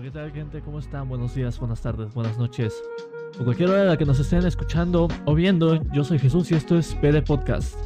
¿qué 0.00 0.10
tal 0.10 0.32
gente? 0.32 0.62
¿Cómo 0.62 0.78
están? 0.78 1.08
Buenos 1.08 1.34
días, 1.34 1.58
buenas 1.58 1.82
tardes, 1.82 2.12
buenas 2.14 2.38
noches. 2.38 2.82
O 3.38 3.44
cualquier 3.44 3.68
hora 3.68 3.82
de 3.82 3.88
la 3.88 3.96
que 3.96 4.06
nos 4.06 4.18
estén 4.18 4.44
escuchando 4.46 5.06
o 5.26 5.34
viendo, 5.34 5.80
yo 5.92 6.02
soy 6.02 6.18
Jesús 6.18 6.50
y 6.50 6.54
esto 6.54 6.78
es 6.78 6.94
PD 6.94 7.22
Podcast. 7.22 7.76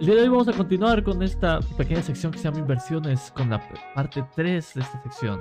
El 0.00 0.06
día 0.06 0.16
de 0.16 0.22
hoy 0.22 0.28
vamos 0.28 0.48
a 0.48 0.52
continuar 0.52 1.04
con 1.04 1.22
esta 1.22 1.60
pequeña 1.78 2.02
sección 2.02 2.32
que 2.32 2.38
se 2.38 2.44
llama 2.44 2.58
Inversiones, 2.58 3.30
con 3.30 3.48
la 3.50 3.62
parte 3.94 4.24
3 4.34 4.74
de 4.74 4.80
esta 4.80 5.02
sección. 5.02 5.40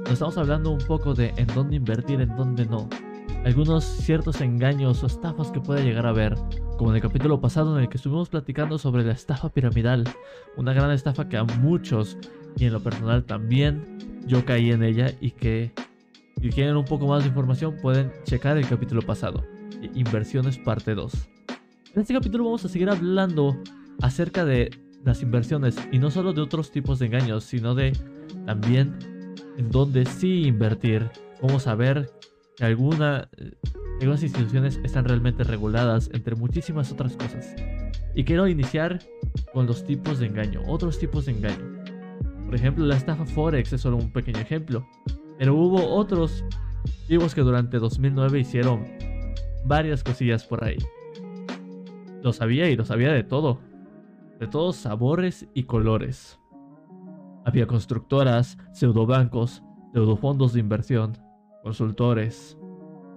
Nos 0.00 0.12
estamos 0.12 0.38
hablando 0.38 0.70
un 0.70 0.78
poco 0.78 1.14
de 1.14 1.34
en 1.36 1.46
dónde 1.48 1.76
invertir, 1.76 2.20
en 2.22 2.34
dónde 2.34 2.64
no. 2.64 2.88
Algunos 3.44 3.84
ciertos 3.84 4.40
engaños 4.40 5.04
o 5.04 5.06
estafas 5.06 5.50
que 5.50 5.60
puede 5.60 5.84
llegar 5.84 6.06
a 6.06 6.10
haber, 6.10 6.34
como 6.76 6.90
en 6.90 6.96
el 6.96 7.02
capítulo 7.02 7.40
pasado 7.40 7.76
en 7.76 7.82
el 7.82 7.88
que 7.88 7.98
estuvimos 7.98 8.30
platicando 8.30 8.78
sobre 8.78 9.04
la 9.04 9.12
estafa 9.12 9.50
piramidal, 9.50 10.04
una 10.56 10.72
gran 10.72 10.90
estafa 10.90 11.28
que 11.28 11.36
a 11.36 11.44
muchos 11.44 12.16
y 12.58 12.64
en 12.64 12.72
lo 12.72 12.82
personal 12.82 13.24
también 13.24 13.98
yo 14.26 14.44
caí 14.44 14.72
en 14.72 14.82
ella 14.82 15.14
y 15.20 15.30
que 15.30 15.72
si 16.40 16.50
quieren 16.50 16.76
un 16.76 16.84
poco 16.84 17.06
más 17.06 17.22
de 17.22 17.28
información 17.28 17.76
pueden 17.80 18.12
checar 18.24 18.56
el 18.56 18.68
capítulo 18.68 19.02
pasado, 19.02 19.44
Inversiones 19.94 20.58
parte 20.58 20.94
2. 20.94 21.12
En 21.94 22.02
este 22.02 22.14
capítulo 22.14 22.44
vamos 22.44 22.64
a 22.64 22.68
seguir 22.68 22.90
hablando 22.90 23.56
acerca 24.02 24.44
de 24.44 24.70
las 25.04 25.22
inversiones 25.22 25.76
y 25.92 25.98
no 25.98 26.10
solo 26.10 26.32
de 26.32 26.40
otros 26.40 26.70
tipos 26.72 26.98
de 26.98 27.06
engaños, 27.06 27.44
sino 27.44 27.74
de 27.74 27.92
también 28.44 28.96
en 29.56 29.70
dónde 29.70 30.04
sí 30.04 30.46
invertir, 30.46 31.10
cómo 31.40 31.60
saber 31.60 32.10
que 32.56 32.64
alguna, 32.64 33.28
eh, 33.36 33.52
algunas 34.00 34.22
instituciones 34.22 34.80
están 34.82 35.04
realmente 35.04 35.44
reguladas, 35.44 36.10
entre 36.12 36.34
muchísimas 36.34 36.90
otras 36.90 37.16
cosas. 37.16 37.54
Y 38.14 38.24
quiero 38.24 38.48
iniciar 38.48 39.00
con 39.52 39.66
los 39.66 39.84
tipos 39.84 40.18
de 40.18 40.26
engaño, 40.26 40.62
otros 40.66 40.98
tipos 40.98 41.26
de 41.26 41.32
engaño. 41.32 41.77
Por 42.48 42.54
ejemplo, 42.54 42.86
la 42.86 42.96
estafa 42.96 43.26
Forex 43.26 43.74
es 43.74 43.82
solo 43.82 43.98
un 43.98 44.10
pequeño 44.10 44.38
ejemplo. 44.38 44.86
Pero 45.38 45.54
hubo 45.54 45.86
otros 45.94 46.42
vivos 47.06 47.34
que 47.34 47.42
durante 47.42 47.78
2009 47.78 48.40
hicieron 48.40 48.86
varias 49.66 50.02
cosillas 50.02 50.44
por 50.44 50.64
ahí. 50.64 50.78
Lo 52.22 52.32
sabía 52.32 52.70
y 52.70 52.74
lo 52.74 52.86
sabía 52.86 53.12
de 53.12 53.22
todo. 53.22 53.58
De 54.40 54.46
todos 54.46 54.76
sabores 54.76 55.46
y 55.52 55.64
colores. 55.64 56.40
Había 57.44 57.66
constructoras, 57.66 58.56
pseudobancos, 58.72 59.62
pseudofondos 59.92 60.54
de 60.54 60.60
inversión, 60.60 61.18
consultores. 61.62 62.56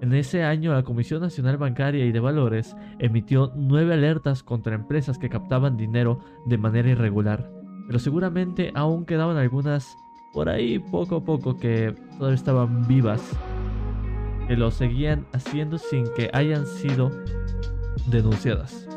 En 0.01 0.13
ese 0.13 0.43
año 0.43 0.73
la 0.73 0.83
Comisión 0.83 1.21
Nacional 1.21 1.55
Bancaria 1.55 2.05
y 2.05 2.11
de 2.11 2.19
Valores 2.19 2.75
emitió 2.99 3.53
nueve 3.55 3.93
alertas 3.93 4.43
contra 4.43 4.75
empresas 4.75 5.17
que 5.17 5.29
captaban 5.29 5.77
dinero 5.77 6.19
de 6.47 6.57
manera 6.57 6.89
irregular 6.89 7.60
pero 7.87 7.99
seguramente 7.99 8.71
aún 8.75 9.05
quedaban 9.05 9.37
algunas 9.37 9.97
por 10.33 10.49
ahí 10.49 10.79
poco 10.79 11.17
a 11.17 11.23
poco 11.23 11.57
que 11.57 11.93
todavía 12.17 12.35
estaban 12.35 12.87
vivas, 12.87 13.21
que 14.47 14.55
lo 14.55 14.71
seguían 14.71 15.25
haciendo 15.33 15.77
sin 15.77 16.05
que 16.15 16.29
hayan 16.33 16.65
sido 16.65 17.11
denunciadas. 18.07 18.87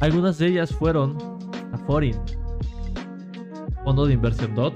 Algunas 0.00 0.38
de 0.38 0.48
ellas 0.48 0.74
fueron 0.74 1.16
Aforin, 1.72 2.16
Fondo 3.84 4.06
de 4.06 4.14
Inversión 4.14 4.54
DOT, 4.54 4.74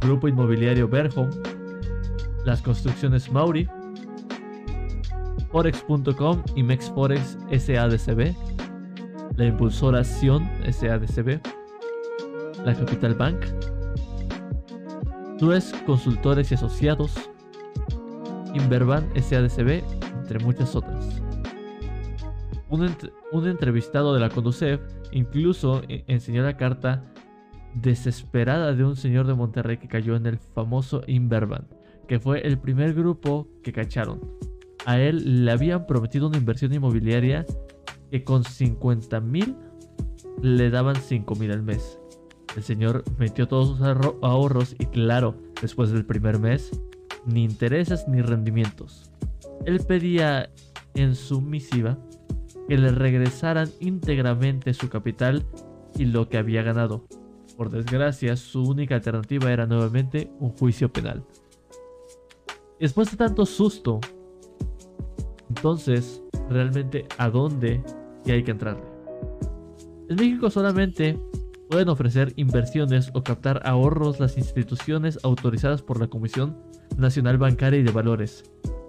Grupo 0.00 0.28
Inmobiliario 0.28 0.88
Berhom, 0.88 1.30
las 2.44 2.62
construcciones 2.62 3.30
Mauri, 3.30 3.68
Forex.com 5.50 6.42
y 6.54 6.62
Mexforex 6.62 7.38
SADCB, 7.50 8.34
la 9.36 9.46
impulsora 9.46 10.04
Sion 10.04 10.48
SADCB, 10.70 11.40
la 12.64 12.74
Capital 12.74 13.14
Bank, 13.14 13.44
Dues 15.38 15.74
Consultores 15.86 16.50
y 16.50 16.54
Asociados, 16.54 17.14
Inverban 18.54 19.08
SADCB, 19.20 19.82
entre 20.20 20.38
muchas 20.38 20.76
otras. 20.76 21.20
Un, 22.70 23.46
entrevistado 23.46 24.14
de 24.14 24.20
la 24.20 24.30
Conducef 24.30 24.80
incluso 25.12 25.82
e, 25.88 26.04
enseñó 26.08 26.42
la 26.42 26.56
carta 26.56 27.02
desesperada 27.74 28.72
de 28.72 28.84
un 28.84 28.96
señor 28.96 29.26
de 29.26 29.34
Monterrey 29.34 29.76
que 29.76 29.88
cayó 29.88 30.16
en 30.16 30.26
el 30.26 30.38
famoso 30.38 31.02
Inverban, 31.06 31.66
que 32.08 32.18
fue 32.18 32.46
el 32.46 32.58
primer 32.58 32.94
grupo 32.94 33.48
que 33.62 33.72
cacharon. 33.72 34.20
A 34.86 34.98
él 34.98 35.44
le 35.44 35.50
habían 35.50 35.86
prometido 35.86 36.28
una 36.28 36.36
inversión 36.36 36.72
inmobiliaria 36.72 37.44
que 38.14 38.22
con 38.22 38.44
50 38.44 39.18
mil 39.18 39.56
le 40.40 40.70
daban 40.70 40.94
5 40.94 41.34
mil 41.34 41.50
al 41.50 41.64
mes. 41.64 41.98
El 42.54 42.62
señor 42.62 43.02
metió 43.18 43.48
todos 43.48 43.76
sus 43.76 43.80
ahorros 44.22 44.76
y 44.78 44.86
claro, 44.86 45.34
después 45.60 45.90
del 45.90 46.06
primer 46.06 46.38
mes, 46.38 46.70
ni 47.26 47.42
intereses 47.42 48.06
ni 48.06 48.22
rendimientos. 48.22 49.10
Él 49.66 49.80
pedía 49.80 50.48
en 50.94 51.16
su 51.16 51.40
misiva 51.40 51.98
que 52.68 52.78
le 52.78 52.92
regresaran 52.92 53.68
íntegramente 53.80 54.74
su 54.74 54.88
capital 54.88 55.44
y 55.98 56.04
lo 56.04 56.28
que 56.28 56.38
había 56.38 56.62
ganado. 56.62 57.08
Por 57.56 57.68
desgracia, 57.68 58.36
su 58.36 58.62
única 58.62 58.94
alternativa 58.94 59.52
era 59.52 59.66
nuevamente 59.66 60.30
un 60.38 60.50
juicio 60.50 60.92
penal. 60.92 61.24
Después 62.78 63.10
de 63.10 63.16
tanto 63.16 63.44
susto, 63.44 63.98
entonces, 65.48 66.22
realmente, 66.48 67.06
¿a 67.18 67.28
dónde 67.28 67.82
y 68.24 68.32
hay 68.32 68.42
que 68.42 68.50
entrarle. 68.50 68.84
En 70.08 70.16
México 70.16 70.50
solamente 70.50 71.18
pueden 71.70 71.88
ofrecer 71.88 72.32
inversiones 72.36 73.10
o 73.14 73.22
captar 73.22 73.60
ahorros 73.64 74.20
las 74.20 74.36
instituciones 74.36 75.18
autorizadas 75.22 75.82
por 75.82 75.98
la 75.98 76.08
Comisión 76.08 76.56
Nacional 76.96 77.38
Bancaria 77.38 77.80
y 77.80 77.82
de 77.82 77.90
Valores. 77.90 78.44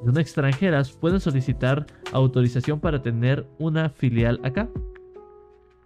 En 0.06 0.18
extranjeras 0.18 0.91
pueden 0.91 1.19
solicitar 1.19 1.85
autorización 2.12 2.79
para 2.79 3.01
tener 3.01 3.47
una 3.57 3.90
filial 3.90 4.40
acá. 4.44 4.69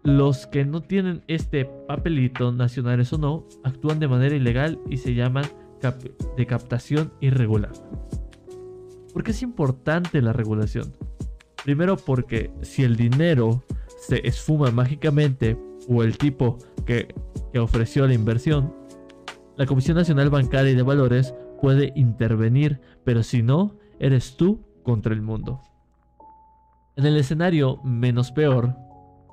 Los 0.04 0.48
que 0.48 0.66
no 0.66 0.82
tienen 0.82 1.24
este 1.28 1.66
papelito, 1.88 2.52
nacionales 2.52 3.14
o 3.14 3.18
no, 3.18 3.46
actúan 3.64 4.00
de 4.00 4.08
manera 4.08 4.36
ilegal 4.36 4.80
y 4.90 4.98
se 4.98 5.14
llaman 5.14 5.46
de 6.36 6.46
captación 6.46 7.14
irregular. 7.22 7.72
¿Por 9.14 9.24
qué 9.24 9.32
es 9.32 9.42
importante 9.42 10.22
la 10.22 10.34
regulación? 10.34 10.94
Primero 11.64 11.98
porque 11.98 12.52
si 12.62 12.84
el 12.84 12.96
dinero 12.96 13.64
se 14.08 14.26
esfuma 14.28 14.72
mágicamente 14.72 15.58
o 15.88 16.04
el 16.04 16.18
tipo 16.18 16.58
que, 16.86 17.14
ofreció 17.60 18.08
la 18.08 18.14
inversión, 18.14 18.74
la 19.58 19.66
Comisión 19.66 19.98
Nacional 19.98 20.30
Bancaria 20.30 20.72
y 20.72 20.76
de 20.76 20.84
Valores 20.84 21.34
puede 21.62 21.92
intervenir, 21.96 22.80
pero 23.04 23.24
si 23.24 23.42
no, 23.42 23.76
eres 24.00 24.38
tú 24.38 24.64
contra 24.84 25.14
el 25.14 25.22
mundo. 25.22 25.62
En 26.96 27.06
el 27.06 27.18
escenario 27.18 27.82
menos 27.84 28.32
peor, 28.32 28.76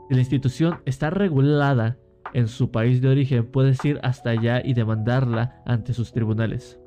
si 0.08 0.14
la 0.14 0.20
institución 0.20 0.80
está 0.84 1.10
regulada 1.10 1.98
en 2.32 2.48
su 2.48 2.70
país 2.70 3.00
de 3.00 3.08
origen, 3.08 3.46
puedes 3.46 3.84
ir 3.84 4.00
hasta 4.02 4.30
allá 4.30 4.60
y 4.64 4.74
demandarla 4.74 5.62
ante 5.64 5.92
sus 5.92 6.12
tribunales. 6.12 6.80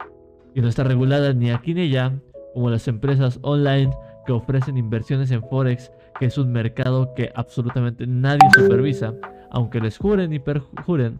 Y 0.53 0.61
no 0.61 0.67
está 0.67 0.83
regulada 0.83 1.33
ni 1.33 1.51
aquí 1.51 1.73
ni 1.73 1.83
allá, 1.83 2.19
como 2.53 2.69
las 2.69 2.87
empresas 2.87 3.39
online 3.41 3.91
que 4.29 4.33
ofrecen 4.33 4.77
inversiones 4.77 5.31
en 5.31 5.41
Forex, 5.41 5.91
que 6.19 6.27
es 6.27 6.37
un 6.37 6.51
mercado 6.51 7.15
que 7.15 7.31
absolutamente 7.33 8.05
nadie 8.05 8.47
supervisa, 8.53 9.15
aunque 9.49 9.79
les 9.79 9.97
juren 9.97 10.31
y 10.31 10.37
perjuren 10.37 11.19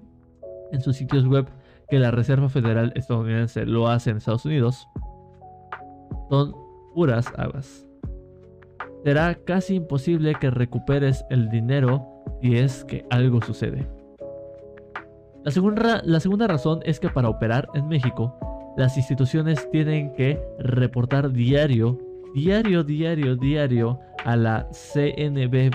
en 0.71 0.79
sus 0.79 0.97
sitios 0.97 1.25
web 1.25 1.47
que 1.89 1.97
la 1.97 2.11
Reserva 2.11 2.49
Federal 2.49 2.93
estadounidense 2.95 3.65
lo 3.65 3.87
hace 3.87 4.11
en 4.11 4.17
Estados 4.17 4.45
Unidos, 4.45 4.87
son 6.29 6.53
puras 6.93 7.33
habas. 7.35 7.87
Será 9.03 9.33
casi 9.43 9.73
imposible 9.73 10.35
que 10.39 10.51
recuperes 10.51 11.25
el 11.31 11.49
dinero 11.49 12.05
si 12.43 12.57
es 12.57 12.85
que 12.85 13.07
algo 13.09 13.41
sucede. 13.41 13.89
La 15.43 15.49
segunda, 15.49 16.03
la 16.05 16.19
segunda 16.19 16.45
razón 16.45 16.81
es 16.83 16.99
que 16.99 17.09
para 17.09 17.29
operar 17.29 17.69
en 17.73 17.87
México, 17.87 18.37
las 18.77 18.97
instituciones 18.97 19.67
tienen 19.71 20.13
que 20.13 20.39
reportar 20.59 21.31
diario 21.31 21.97
diario, 22.33 22.83
diario, 22.83 23.35
diario 23.35 23.99
a 24.25 24.35
la 24.35 24.67
CNBV 24.71 25.71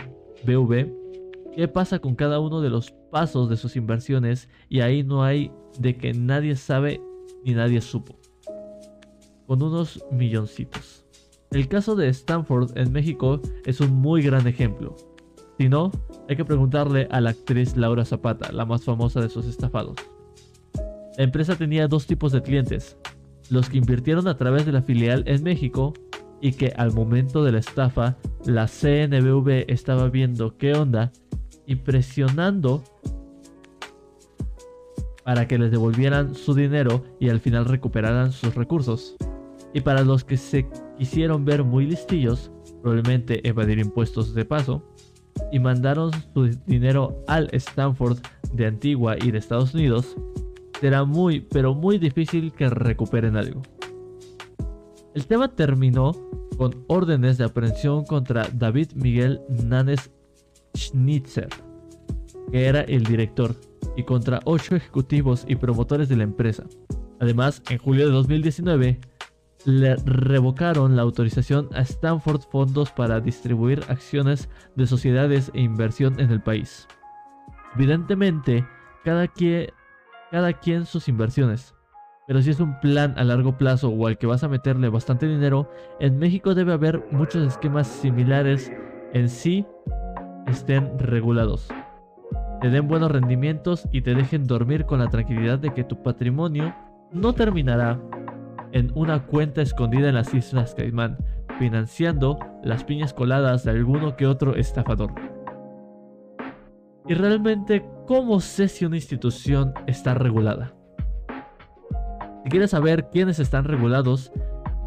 qué 1.55 1.69
pasa 1.69 1.99
con 1.99 2.15
cada 2.15 2.41
uno 2.41 2.61
de 2.61 2.71
los 2.71 2.91
pasos 3.11 3.49
de 3.49 3.56
sus 3.56 3.77
inversiones 3.77 4.49
y 4.69 4.81
ahí 4.81 5.03
no 5.03 5.23
hay 5.23 5.51
de 5.79 5.97
que 5.97 6.12
nadie 6.12 6.56
sabe 6.56 7.01
ni 7.45 7.55
nadie 7.55 7.81
supo. 7.81 8.19
Con 9.47 9.62
unos 9.62 10.05
milloncitos. 10.11 11.05
El 11.51 11.69
caso 11.69 11.95
de 11.95 12.09
Stanford 12.09 12.77
en 12.77 12.93
México 12.93 13.41
es 13.65 13.81
un 13.81 13.93
muy 13.93 14.23
gran 14.23 14.47
ejemplo. 14.47 14.97
Si 15.59 15.69
no, 15.69 15.93
hay 16.29 16.37
que 16.37 16.45
preguntarle 16.45 17.07
a 17.11 17.21
la 17.21 17.31
actriz 17.31 17.77
Laura 17.77 18.05
Zapata, 18.05 18.50
la 18.50 18.65
más 18.65 18.83
famosa 18.83 19.21
de 19.21 19.29
sus 19.29 19.47
estafados. 19.47 19.95
La 21.17 21.25
empresa 21.25 21.55
tenía 21.55 21.87
dos 21.87 22.07
tipos 22.07 22.33
de 22.33 22.43
clientes, 22.43 22.97
los 23.50 23.69
que 23.69 23.79
invirtieron 23.79 24.27
a 24.27 24.37
través 24.37 24.67
de 24.67 24.73
la 24.73 24.83
filial 24.83 25.23
en 25.27 25.45
México 25.45 25.95
y 26.41 26.53
que 26.53 26.73
al 26.77 26.93
momento 26.93 27.45
de 27.45 27.53
la 27.53 27.59
estafa 27.59 28.17
la 28.45 28.67
CNBV 28.67 29.65
estaba 29.69 30.09
viendo 30.09 30.57
qué 30.57 30.75
onda 30.75 31.13
y 31.67 31.77
presionando 31.77 32.83
para 35.25 35.49
que 35.49 35.59
les 35.59 35.71
devolvieran 35.71 36.35
su 36.35 36.55
dinero 36.55 37.03
y 37.19 37.31
al 37.31 37.41
final 37.41 37.65
recuperaran 37.65 38.33
sus 38.33 38.55
recursos. 38.55 39.17
Y 39.73 39.81
para 39.81 40.03
los 40.03 40.23
que 40.23 40.37
se 40.37 40.69
quisieron 40.99 41.45
ver 41.45 41.65
muy 41.65 41.87
listillos, 41.87 42.53
probablemente 42.83 43.47
evadir 43.49 43.79
impuestos 43.79 44.35
de 44.35 44.45
paso, 44.45 44.83
y 45.51 45.59
mandaron 45.59 46.11
su 46.33 46.51
dinero 46.67 47.25
al 47.27 47.49
Stanford 47.53 48.19
de 48.53 48.67
Antigua 48.67 49.17
y 49.21 49.31
de 49.31 49.39
Estados 49.39 49.75
Unidos, 49.75 50.17
será 50.81 51.05
muy, 51.05 51.41
pero 51.41 51.75
muy 51.75 51.99
difícil 51.99 52.53
que 52.53 52.69
recuperen 52.69 53.37
algo. 53.37 53.63
El 55.14 55.26
tema 55.28 55.49
terminó 55.49 56.12
con 56.56 56.84
órdenes 56.88 57.38
de 57.38 57.44
aprehensión 57.44 58.05
contra 58.05 58.49
David 58.52 58.93
Miguel 58.94 59.40
Nanes 59.49 60.11
Schnitzer, 60.76 61.49
que 62.50 62.66
era 62.66 62.81
el 62.81 63.05
director, 63.05 63.55
y 63.96 64.02
contra 64.02 64.40
ocho 64.44 64.75
ejecutivos 64.75 65.44
y 65.46 65.55
promotores 65.55 66.08
de 66.08 66.16
la 66.16 66.25
empresa. 66.25 66.64
Además, 67.20 67.62
en 67.70 67.78
julio 67.78 68.06
de 68.06 68.12
2019, 68.12 69.00
le 69.64 69.96
revocaron 69.96 70.96
la 70.96 71.02
autorización 71.02 71.69
a 71.75 71.81
Stanford 71.82 72.43
Fondos 72.50 72.90
para 72.90 73.20
distribuir 73.20 73.82
acciones 73.88 74.49
de 74.75 74.87
sociedades 74.87 75.52
e 75.55 75.61
inversión 75.61 76.19
en 76.19 76.31
el 76.32 76.43
país. 76.43 76.88
Evidentemente, 77.76 78.66
cada 79.05 79.28
quien, 79.28 79.69
cada 80.32 80.52
quien 80.55 80.87
sus 80.87 81.08
inversiones. 81.08 81.74
Pero 82.26 82.41
si 82.41 82.50
es 82.50 82.61
un 82.61 82.81
plan 82.81 83.15
a 83.19 83.25
largo 83.25 83.59
plazo 83.59 83.91
o 83.91 84.06
al 84.06 84.17
que 84.17 84.26
vas 84.26 84.43
a 84.44 84.49
meterle 84.49 84.88
bastante 84.88 85.26
dinero, 85.26 85.69
en 86.00 86.19
México 86.19 86.55
debe 86.55 86.73
haber 86.73 87.05
muchos 87.11 87.47
esquemas 87.47 87.87
similares 87.87 88.73
en 89.12 89.29
sí 89.29 89.67
estén 90.47 90.99
regulados. 90.99 91.69
Te 92.61 92.71
den 92.71 92.88
buenos 92.88 93.11
rendimientos 93.11 93.87
y 93.93 94.00
te 94.00 94.15
dejen 94.15 94.47
dormir 94.47 94.87
con 94.87 95.00
la 95.00 95.09
tranquilidad 95.09 95.59
de 95.59 95.75
que 95.75 95.85
tu 95.85 96.03
patrimonio 96.03 96.75
no 97.12 97.35
terminará 97.35 98.00
en 98.73 98.91
una 98.94 99.26
cuenta 99.26 99.61
escondida 99.61 100.09
en 100.09 100.15
las 100.15 100.32
Islas 100.32 100.75
Caimán, 100.75 101.19
financiando 101.59 102.38
las 102.62 102.85
piñas 102.85 103.12
coladas 103.12 103.65
de 103.65 103.71
alguno 103.71 104.17
que 104.17 104.26
otro 104.26 104.56
estafador. 104.56 105.12
Y 107.06 107.15
realmente, 107.15 107.85
¿cómo 108.06 108.41
sé 108.41 108.69
si 108.69 108.87
una 108.87 108.97
institución 108.97 109.75
está 109.87 110.15
regulada? 110.15 110.75
Si 112.44 112.50
quieres 112.50 112.73
saber 112.73 113.08
quiénes 113.11 113.38
están 113.38 113.64
regulados, 113.64 114.31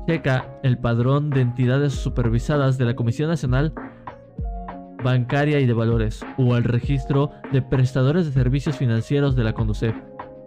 checa 0.06 0.60
el 0.62 0.78
padrón 0.78 1.32
de 1.32 1.42
entidades 1.42 1.94
supervisadas 1.94 2.78
de 2.78 2.86
la 2.86 2.96
Comisión 2.96 3.30
Nacional 3.30 3.74
Bancaria 5.04 5.60
y 5.60 5.66
de 5.66 5.74
Valores 5.74 6.24
o 6.38 6.56
el 6.56 6.64
registro 6.64 7.32
de 7.52 7.64
prestadores 7.64 8.28
de 8.28 8.32
servicios 8.32 8.78
financieros 8.78 9.36
de 9.36 9.44
la 9.44 9.54
CONDUCEF, 9.54 9.96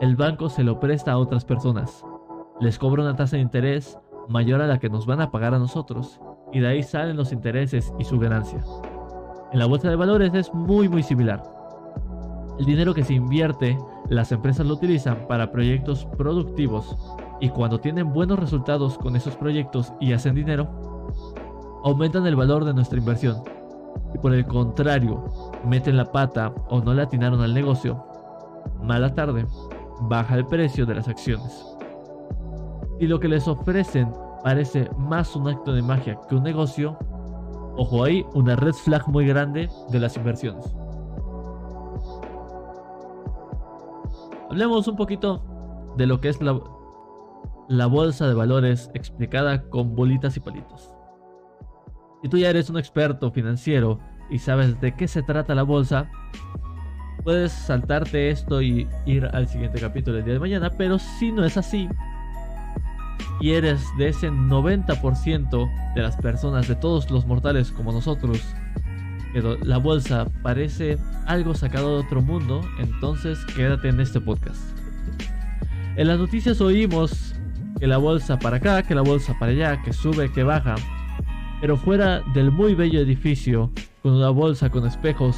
el 0.00 0.16
banco 0.16 0.48
se 0.48 0.64
lo 0.64 0.80
presta 0.80 1.12
a 1.12 1.18
otras 1.18 1.44
personas. 1.44 2.04
Les 2.58 2.76
cobra 2.76 3.04
una 3.04 3.14
tasa 3.14 3.36
de 3.36 3.42
interés 3.42 3.96
mayor 4.28 4.60
a 4.60 4.66
la 4.66 4.80
que 4.80 4.90
nos 4.90 5.06
van 5.06 5.20
a 5.20 5.30
pagar 5.30 5.54
a 5.54 5.60
nosotros 5.60 6.20
y 6.52 6.58
de 6.58 6.66
ahí 6.66 6.82
salen 6.82 7.16
los 7.16 7.30
intereses 7.30 7.94
y 8.00 8.04
su 8.04 8.18
ganancia. 8.18 8.64
En 9.52 9.60
la 9.60 9.66
bolsa 9.66 9.90
de 9.90 9.94
valores 9.94 10.34
es 10.34 10.52
muy 10.52 10.88
muy 10.88 11.04
similar. 11.04 11.40
El 12.58 12.66
dinero 12.66 12.94
que 12.94 13.04
se 13.04 13.14
invierte, 13.14 13.78
las 14.08 14.32
empresas 14.32 14.66
lo 14.66 14.74
utilizan 14.74 15.28
para 15.28 15.52
proyectos 15.52 16.04
productivos 16.18 16.96
y 17.40 17.50
cuando 17.50 17.78
tienen 17.78 18.12
buenos 18.12 18.40
resultados 18.40 18.98
con 18.98 19.14
esos 19.14 19.36
proyectos 19.36 19.92
y 20.00 20.14
hacen 20.14 20.34
dinero, 20.34 20.68
aumentan 21.84 22.26
el 22.26 22.34
valor 22.34 22.64
de 22.64 22.74
nuestra 22.74 22.98
inversión 22.98 23.40
y 24.14 24.18
por 24.18 24.34
el 24.34 24.46
contrario 24.46 25.24
meten 25.64 25.96
la 25.96 26.10
pata 26.10 26.52
o 26.68 26.80
no 26.80 26.94
le 26.94 27.02
atinaron 27.02 27.40
al 27.40 27.54
negocio, 27.54 28.04
mala 28.82 29.14
tarde, 29.14 29.46
baja 30.02 30.36
el 30.36 30.46
precio 30.46 30.86
de 30.86 30.94
las 30.94 31.08
acciones. 31.08 31.66
Y 32.98 33.06
lo 33.06 33.20
que 33.20 33.28
les 33.28 33.46
ofrecen 33.48 34.12
parece 34.42 34.90
más 34.96 35.34
un 35.36 35.48
acto 35.48 35.72
de 35.72 35.82
magia 35.82 36.18
que 36.28 36.34
un 36.34 36.42
negocio, 36.42 36.98
ojo 37.76 38.04
ahí, 38.04 38.24
una 38.34 38.56
red 38.56 38.72
flag 38.72 39.08
muy 39.08 39.26
grande 39.26 39.68
de 39.90 40.00
las 40.00 40.16
inversiones. 40.16 40.74
Hablemos 44.50 44.88
un 44.88 44.96
poquito 44.96 45.44
de 45.96 46.06
lo 46.06 46.20
que 46.20 46.28
es 46.28 46.42
la, 46.42 46.60
la 47.68 47.86
bolsa 47.86 48.26
de 48.26 48.34
valores 48.34 48.90
explicada 48.94 49.68
con 49.68 49.94
bolitas 49.94 50.36
y 50.36 50.40
palitos. 50.40 50.92
Si 52.22 52.28
tú 52.28 52.36
ya 52.36 52.50
eres 52.50 52.68
un 52.68 52.78
experto 52.78 53.30
financiero 53.30 53.98
y 54.28 54.38
sabes 54.38 54.80
de 54.80 54.94
qué 54.94 55.08
se 55.08 55.22
trata 55.22 55.54
la 55.54 55.62
bolsa, 55.62 56.10
puedes 57.24 57.52
saltarte 57.52 58.30
esto 58.30 58.60
y 58.60 58.86
ir 59.06 59.24
al 59.32 59.48
siguiente 59.48 59.80
capítulo 59.80 60.18
el 60.18 60.24
día 60.24 60.34
de 60.34 60.40
mañana, 60.40 60.70
pero 60.76 60.98
si 60.98 61.32
no 61.32 61.44
es 61.44 61.56
así, 61.56 61.88
y 63.40 63.52
eres 63.52 63.82
de 63.96 64.08
ese 64.08 64.30
90% 64.30 65.94
de 65.94 66.02
las 66.02 66.16
personas, 66.16 66.68
de 66.68 66.76
todos 66.76 67.10
los 67.10 67.26
mortales 67.26 67.72
como 67.72 67.90
nosotros, 67.90 68.38
que 69.32 69.40
la 69.62 69.78
bolsa 69.78 70.26
parece 70.42 70.98
algo 71.26 71.54
sacado 71.54 71.96
de 71.96 72.04
otro 72.04 72.20
mundo, 72.20 72.60
entonces 72.78 73.38
quédate 73.56 73.88
en 73.88 74.00
este 74.00 74.20
podcast. 74.20 74.60
En 75.96 76.06
las 76.06 76.18
noticias 76.18 76.60
oímos 76.60 77.34
que 77.78 77.86
la 77.86 77.96
bolsa 77.96 78.38
para 78.38 78.58
acá, 78.58 78.82
que 78.82 78.94
la 78.94 79.02
bolsa 79.02 79.34
para 79.38 79.52
allá, 79.52 79.82
que 79.82 79.92
sube, 79.92 80.30
que 80.30 80.42
baja, 80.42 80.74
pero 81.60 81.76
fuera 81.76 82.20
del 82.34 82.50
muy 82.50 82.74
bello 82.74 83.00
edificio, 83.00 83.70
con 84.02 84.12
una 84.12 84.30
bolsa 84.30 84.70
con 84.70 84.86
espejos 84.86 85.36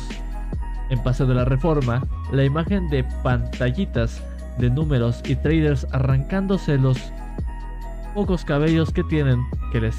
en 0.91 1.03
Paseo 1.03 1.27
de 1.27 1.35
la 1.35 1.45
Reforma, 1.45 2.07
la 2.33 2.45
imagen 2.45 2.89
de 2.89 3.05
pantallitas 3.23 4.23
de 4.59 4.71
números 4.71 5.23
y 5.27 5.37
traders 5.37 5.87
arrancándose 5.93 6.79
los 6.79 6.99
pocos 8.15 8.45
cabellos 8.45 8.93
que 8.93 9.03
tienen, 9.05 9.43
que 9.73 9.81
les 9.81 9.97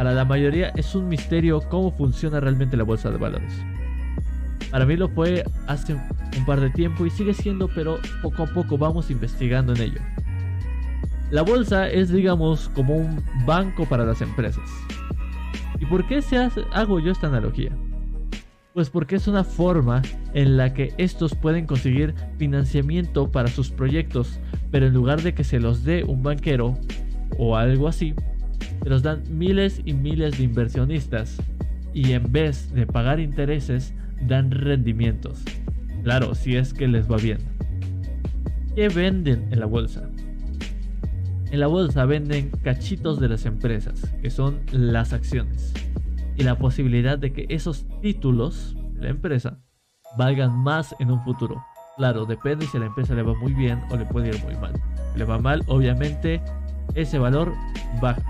para 0.00 0.14
la 0.14 0.24
mayoría 0.24 0.72
es 0.76 0.94
un 0.94 1.08
misterio 1.08 1.60
cómo 1.68 1.90
funciona 1.92 2.40
realmente 2.40 2.74
la 2.74 2.84
bolsa 2.84 3.10
de 3.10 3.18
valores. 3.18 3.52
Para 4.70 4.86
mí 4.86 4.96
lo 4.96 5.10
fue 5.10 5.44
hace 5.66 5.92
un 5.94 6.46
par 6.46 6.58
de 6.58 6.70
tiempo 6.70 7.04
y 7.04 7.10
sigue 7.10 7.34
siendo, 7.34 7.68
pero 7.68 7.98
poco 8.22 8.44
a 8.44 8.46
poco 8.46 8.78
vamos 8.78 9.10
investigando 9.10 9.74
en 9.74 9.82
ello. 9.82 10.00
La 11.30 11.42
bolsa 11.42 11.86
es, 11.86 12.10
digamos, 12.10 12.70
como 12.70 12.96
un 12.96 13.22
banco 13.44 13.84
para 13.84 14.06
las 14.06 14.22
empresas. 14.22 14.64
¿Y 15.80 15.86
por 15.86 16.06
qué 16.06 16.20
se 16.20 16.36
hago 16.72 17.00
yo 17.00 17.10
esta 17.10 17.26
analogía? 17.26 17.76
Pues 18.74 18.90
porque 18.90 19.16
es 19.16 19.26
una 19.26 19.42
forma 19.42 20.02
en 20.34 20.56
la 20.56 20.74
que 20.74 20.92
estos 20.98 21.34
pueden 21.34 21.66
conseguir 21.66 22.14
financiamiento 22.38 23.32
para 23.32 23.48
sus 23.48 23.70
proyectos, 23.70 24.38
pero 24.70 24.86
en 24.86 24.94
lugar 24.94 25.22
de 25.22 25.34
que 25.34 25.42
se 25.42 25.58
los 25.58 25.82
dé 25.82 26.04
un 26.04 26.22
banquero 26.22 26.78
o 27.38 27.56
algo 27.56 27.88
así, 27.88 28.14
se 28.82 28.90
los 28.90 29.02
dan 29.02 29.22
miles 29.30 29.80
y 29.84 29.94
miles 29.94 30.38
de 30.38 30.44
inversionistas 30.44 31.36
y 31.92 32.12
en 32.12 32.30
vez 32.30 32.72
de 32.72 32.86
pagar 32.86 33.18
intereses, 33.18 33.94
dan 34.20 34.50
rendimientos. 34.50 35.42
Claro, 36.04 36.34
si 36.34 36.56
es 36.56 36.72
que 36.72 36.86
les 36.86 37.10
va 37.10 37.16
bien. 37.16 37.38
¿Qué 38.76 38.88
venden 38.88 39.48
en 39.50 39.60
la 39.60 39.66
bolsa? 39.66 40.08
En 41.50 41.58
la 41.58 41.66
bolsa 41.66 42.04
venden 42.04 42.50
cachitos 42.62 43.18
de 43.18 43.28
las 43.28 43.44
empresas, 43.44 44.14
que 44.22 44.30
son 44.30 44.60
las 44.70 45.12
acciones, 45.12 45.74
y 46.36 46.44
la 46.44 46.56
posibilidad 46.56 47.18
de 47.18 47.32
que 47.32 47.46
esos 47.48 47.86
títulos 48.00 48.76
de 48.94 49.02
la 49.02 49.08
empresa 49.08 49.58
valgan 50.16 50.56
más 50.56 50.94
en 51.00 51.10
un 51.10 51.22
futuro. 51.24 51.62
Claro, 51.96 52.24
depende 52.24 52.66
si 52.66 52.76
a 52.76 52.80
la 52.80 52.86
empresa 52.86 53.14
le 53.14 53.22
va 53.22 53.34
muy 53.34 53.52
bien 53.52 53.80
o 53.90 53.96
le 53.96 54.06
puede 54.06 54.28
ir 54.28 54.44
muy 54.44 54.56
mal. 54.56 54.72
Si 55.12 55.18
le 55.18 55.24
va 55.24 55.38
mal, 55.38 55.64
obviamente 55.66 56.40
ese 56.94 57.18
valor 57.18 57.52
baja. 58.00 58.22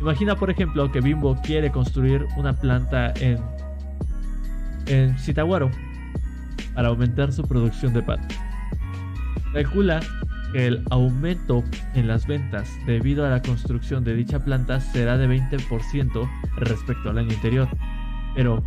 Imagina, 0.00 0.34
por 0.34 0.50
ejemplo, 0.50 0.90
que 0.90 1.00
Bimbo 1.00 1.36
quiere 1.42 1.70
construir 1.70 2.26
una 2.36 2.54
planta 2.54 3.12
en, 3.20 3.38
en 4.86 5.14
para 6.74 6.88
aumentar 6.88 7.32
su 7.32 7.42
producción 7.42 7.92
de 7.92 8.02
pan. 8.02 8.20
Calcula 9.52 10.00
el 10.54 10.82
aumento 10.90 11.64
en 11.94 12.08
las 12.08 12.26
ventas 12.26 12.70
debido 12.86 13.26
a 13.26 13.30
la 13.30 13.42
construcción 13.42 14.04
de 14.04 14.14
dicha 14.14 14.44
planta 14.44 14.80
será 14.80 15.18
de 15.18 15.28
20% 15.28 16.30
respecto 16.56 17.10
al 17.10 17.18
año 17.18 17.30
anterior. 17.30 17.68
Pero, 18.34 18.62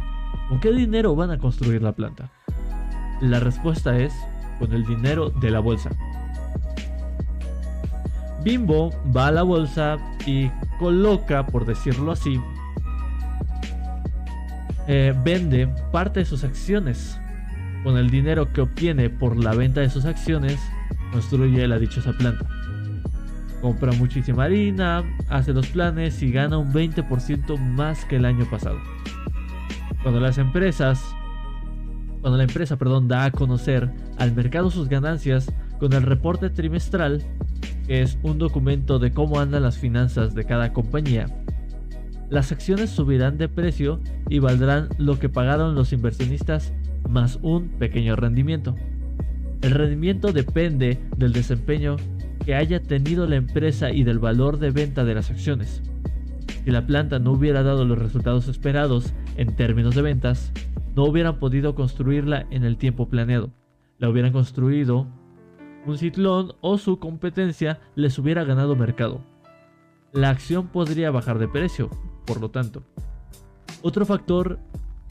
¿con 0.49 0.59
qué 0.59 0.71
dinero 0.71 1.15
van 1.15 1.31
a 1.31 1.37
construir 1.37 1.81
la 1.81 1.93
planta? 1.93 2.31
La 3.21 3.39
respuesta 3.39 3.97
es 3.97 4.13
con 4.59 4.73
el 4.73 4.85
dinero 4.85 5.29
de 5.29 5.51
la 5.51 5.59
bolsa. 5.59 5.89
Bimbo 8.43 8.91
va 9.15 9.27
a 9.27 9.31
la 9.31 9.43
bolsa 9.43 9.97
y 10.25 10.49
coloca, 10.79 11.45
por 11.47 11.65
decirlo 11.65 12.11
así, 12.11 12.39
eh, 14.87 15.13
vende 15.23 15.67
parte 15.91 16.21
de 16.21 16.25
sus 16.25 16.43
acciones. 16.43 17.19
Con 17.83 17.97
el 17.97 18.09
dinero 18.09 18.51
que 18.51 18.61
obtiene 18.61 19.09
por 19.09 19.37
la 19.37 19.53
venta 19.53 19.81
de 19.81 19.89
sus 19.89 20.05
acciones, 20.05 20.59
construye 21.11 21.67
la 21.67 21.79
dichosa 21.79 22.13
planta. 22.13 22.45
Compra 23.61 23.91
muchísima 23.93 24.45
harina, 24.45 25.03
hace 25.29 25.53
los 25.53 25.67
planes 25.67 26.21
y 26.21 26.31
gana 26.31 26.57
un 26.57 26.71
20% 26.71 27.57
más 27.57 28.05
que 28.05 28.15
el 28.15 28.25
año 28.25 28.49
pasado. 28.49 28.79
Cuando 30.01 30.19
las 30.19 30.37
empresas, 30.37 31.03
cuando 32.21 32.37
la 32.37 32.43
empresa, 32.43 32.77
perdón, 32.77 33.07
da 33.07 33.25
a 33.25 33.31
conocer 33.31 33.91
al 34.17 34.33
mercado 34.33 34.71
sus 34.71 34.87
ganancias 34.87 35.51
con 35.79 35.91
el 35.93 36.03
reporte 36.03 36.49
trimestral, 36.49 37.23
que 37.85 38.01
es 38.01 38.17
un 38.23 38.37
documento 38.37 38.99
de 38.99 39.11
cómo 39.11 39.39
andan 39.39 39.63
las 39.63 39.77
finanzas 39.77 40.33
de 40.35 40.45
cada 40.45 40.71
compañía, 40.71 41.25
las 42.29 42.51
acciones 42.51 42.91
subirán 42.91 43.37
de 43.37 43.49
precio 43.49 43.99
y 44.29 44.39
valdrán 44.39 44.89
lo 44.99 45.17
que 45.17 45.29
pagaron 45.29 45.73
los 45.73 45.91
inversionistas 45.91 46.73
más 47.09 47.39
un 47.41 47.69
pequeño 47.69 48.15
rendimiento. 48.15 48.75
El 49.61 49.71
rendimiento 49.71 50.31
depende 50.31 50.99
del 51.17 51.33
desempeño 51.33 51.97
que 52.45 52.55
haya 52.55 52.81
tenido 52.81 53.27
la 53.27 53.35
empresa 53.35 53.91
y 53.91 54.03
del 54.03 54.17
valor 54.17 54.57
de 54.57 54.71
venta 54.71 55.03
de 55.03 55.13
las 55.13 55.29
acciones. 55.29 55.83
Si 56.63 56.71
la 56.71 56.87
planta 56.87 57.19
no 57.19 57.33
hubiera 57.33 57.61
dado 57.61 57.83
los 57.83 57.99
resultados 57.99 58.47
esperados 58.47 59.13
en 59.35 59.55
términos 59.57 59.95
de 59.95 60.01
ventas, 60.01 60.53
no 60.95 61.03
hubieran 61.03 61.39
podido 61.39 61.75
construirla 61.75 62.47
en 62.51 62.63
el 62.63 62.77
tiempo 62.77 63.09
planeado. 63.09 63.51
La 63.97 64.09
hubieran 64.09 64.31
construido 64.31 65.07
un 65.85 65.97
ciclón 65.97 66.53
o 66.61 66.77
su 66.77 66.99
competencia 66.99 67.81
les 67.95 68.17
hubiera 68.17 68.45
ganado 68.45 68.77
mercado. 68.77 69.21
La 70.13 70.29
acción 70.29 70.67
podría 70.67 71.11
bajar 71.11 71.37
de 71.37 71.49
precio, 71.49 71.89
por 72.25 72.39
lo 72.39 72.49
tanto. 72.49 72.83
Otro 73.81 74.05
factor 74.05 74.57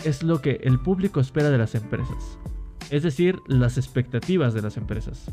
es 0.05 0.23
lo 0.23 0.41
que 0.41 0.61
el 0.63 0.81
público 0.81 1.21
espera 1.21 1.51
de 1.51 1.59
las 1.59 1.75
empresas 1.75 2.39
es 2.91 3.03
decir, 3.03 3.41
las 3.47 3.77
expectativas 3.77 4.55
de 4.55 4.63
las 4.63 4.77
empresas. 4.77 5.31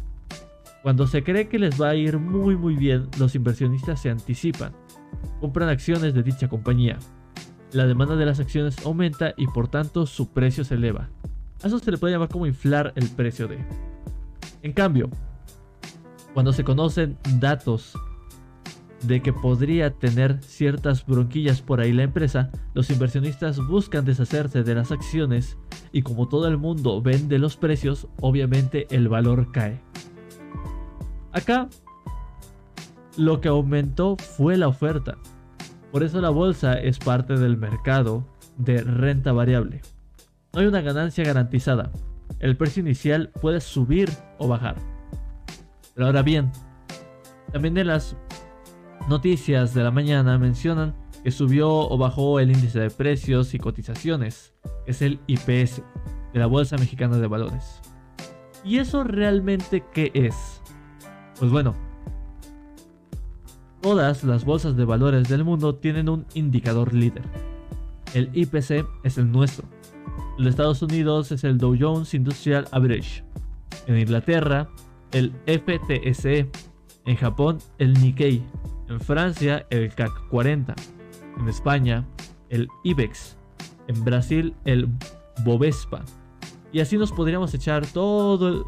Cuando 0.84 1.08
se 1.08 1.24
cree 1.24 1.48
que 1.48 1.58
les 1.58 1.82
va 1.82 1.90
a 1.90 1.96
ir 1.96 2.20
muy 2.20 2.56
muy 2.56 2.76
bien, 2.76 3.08
los 3.18 3.34
inversionistas 3.34 4.02
se 4.02 4.10
anticipan, 4.10 4.74
compran 5.40 5.70
acciones 5.70 6.14
de 6.14 6.24
dicha 6.24 6.48
compañía. 6.48 7.00
La 7.72 7.88
demanda 7.88 8.16
de 8.16 8.26
las 8.26 8.40
acciones 8.40 8.78
aumenta 8.86 9.34
y 9.38 9.48
por 9.48 9.68
tanto 9.68 10.06
su 10.06 10.30
precio 10.30 10.64
se 10.64 10.76
eleva. 10.76 11.10
A 11.64 11.68
eso 11.68 11.80
se 11.80 11.92
le 11.92 11.98
puede 11.98 12.14
llamar 12.14 12.30
como 12.30 12.46
inflar 12.46 12.94
el 12.96 13.10
precio 13.10 13.48
de. 13.48 13.58
En 14.62 14.74
cambio, 14.74 15.10
cuando 16.34 16.54
se 16.54 16.64
conocen 16.64 17.18
datos 17.40 17.98
de 19.04 19.22
que 19.22 19.34
podría 19.34 19.92
tener 19.92 20.42
ciertas 20.44 21.06
bronquillas 21.06 21.62
por 21.62 21.80
ahí 21.80 21.94
la 21.94 22.04
empresa, 22.04 22.52
los 22.74 22.90
inversionistas 22.90 23.60
buscan 23.60 24.06
deshacerse 24.06 24.64
de 24.64 24.76
las 24.76 24.92
acciones 24.92 25.58
y 25.96 26.02
como 26.02 26.28
todo 26.28 26.50
el 26.50 26.58
mundo 26.58 27.02
vende 27.02 27.40
los 27.40 27.56
precios, 27.56 28.10
obviamente 28.20 28.86
el 28.90 29.08
valor 29.08 29.54
cae. 29.54 29.80
Acá, 31.32 31.70
lo 33.16 33.40
que 33.40 33.48
aumentó 33.48 34.18
fue 34.18 34.58
la 34.58 34.68
oferta. 34.68 35.16
Por 35.94 36.04
eso 36.04 36.20
la 36.20 36.32
bolsa 36.32 36.74
es 36.74 37.00
parte 37.00 37.38
del 37.38 37.56
mercado 37.56 38.25
de 38.58 38.84
renta 38.84 39.32
variable. 39.32 39.84
No 40.52 40.60
hay 40.60 40.68
una 40.68 40.82
ganancia 40.82 41.24
garantizada. 41.24 41.94
El 42.40 42.58
precio 42.58 42.82
inicial 42.82 43.32
puede 43.40 43.62
subir 43.62 44.10
o 44.38 44.50
bajar. 44.50 44.75
Pero 45.94 46.08
ahora 46.08 46.24
bien, 46.24 46.52
también 47.54 47.78
en 47.78 47.88
las 47.88 48.18
noticias 49.08 49.74
de 49.74 49.84
la 49.84 49.92
mañana 49.92 50.38
mencionan 50.38 50.94
que 51.25 51.32
subió 51.32 51.72
o 51.72 51.98
bajó 51.98 52.39
el 52.39 52.51
índice 52.51 52.79
de 52.79 52.91
precios 52.91 53.55
y 53.55 53.58
cotizaciones, 53.58 54.53
es 54.86 55.01
el 55.01 55.20
IPS, 55.25 55.82
de 56.34 56.39
la 56.39 56.46
Bolsa 56.46 56.77
Mexicana 56.77 57.17
de 57.17 57.25
Valores. 57.25 57.82
¿Y 58.63 58.77
eso 58.77 59.03
realmente 59.03 59.84
qué 59.91 60.12
es? 60.13 60.62
Pues 61.39 61.50
bueno, 61.50 61.74
todas 63.82 64.24
las 64.24 64.46
bolsas 64.46 64.77
de 64.77 64.86
valores 64.86 65.27
del 65.27 65.44
mundo 65.44 65.74
tienen 65.74 66.10
un 66.10 66.27
indicador 66.36 66.94
líder. 66.94 67.24
El 68.13 68.29
IPC 68.32 68.86
es 69.03 69.17
el 69.17 69.32
nuestro. 69.32 69.67
En 70.38 70.46
Estados 70.46 70.84
Unidos 70.84 71.32
es 71.32 71.44
el 71.44 71.58
Dow 71.58 71.75
Jones 71.79 72.13
Industrial 72.13 72.67
Average. 72.70 73.24
En 73.88 73.98
Inglaterra, 73.98 74.70
el 75.12 75.32
FTSE. 75.48 76.51
En 77.05 77.15
Japón, 77.15 77.58
el 77.79 77.94
Nikkei. 77.94 78.44
En 78.89 79.00
Francia, 79.00 79.65
el 79.72 79.91
CAC 79.91 80.27
40. 80.29 80.75
En 81.39 81.48
España, 81.48 82.06
el 82.50 82.68
IBEX. 82.84 83.38
En 83.88 84.04
Brasil, 84.04 84.56
el 84.65 84.89
Bovespa. 85.44 86.04
Y 86.72 86.80
así 86.80 86.98
nos 86.98 87.12
podríamos 87.12 87.54
echar 87.54 87.86
todo 87.86 88.48
el, 88.48 88.63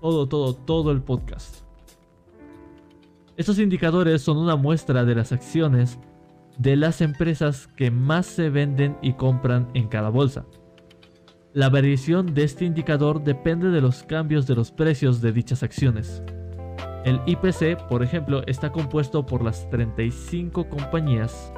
todo, 0.00 0.28
todo, 0.28 0.54
todo 0.54 0.90
el 0.92 1.02
podcast. 1.02 1.62
Estos 3.36 3.58
indicadores 3.58 4.22
son 4.22 4.36
una 4.36 4.56
muestra 4.56 5.04
de 5.04 5.14
las 5.14 5.32
acciones 5.32 5.98
de 6.58 6.76
las 6.76 7.00
empresas 7.00 7.68
que 7.76 7.90
más 7.90 8.26
se 8.26 8.50
venden 8.50 8.96
y 9.02 9.14
compran 9.14 9.68
en 9.74 9.88
cada 9.88 10.10
bolsa. 10.10 10.44
La 11.54 11.68
variación 11.68 12.34
de 12.34 12.44
este 12.44 12.64
indicador 12.64 13.22
depende 13.22 13.68
de 13.70 13.80
los 13.80 14.02
cambios 14.02 14.46
de 14.46 14.54
los 14.54 14.70
precios 14.70 15.20
de 15.20 15.32
dichas 15.32 15.62
acciones. 15.62 16.22
El 17.04 17.20
IPC, 17.26 17.88
por 17.88 18.02
ejemplo, 18.02 18.42
está 18.46 18.70
compuesto 18.70 19.26
por 19.26 19.42
las 19.42 19.68
35 19.70 20.68
compañías 20.68 21.52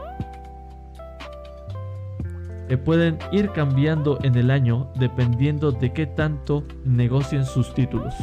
pueden 2.78 3.18
ir 3.32 3.50
cambiando 3.50 4.18
en 4.22 4.36
el 4.36 4.50
año 4.50 4.90
dependiendo 4.96 5.72
de 5.72 5.92
qué 5.92 6.06
tanto 6.06 6.64
negocien 6.84 7.44
sus 7.44 7.74
títulos. 7.74 8.14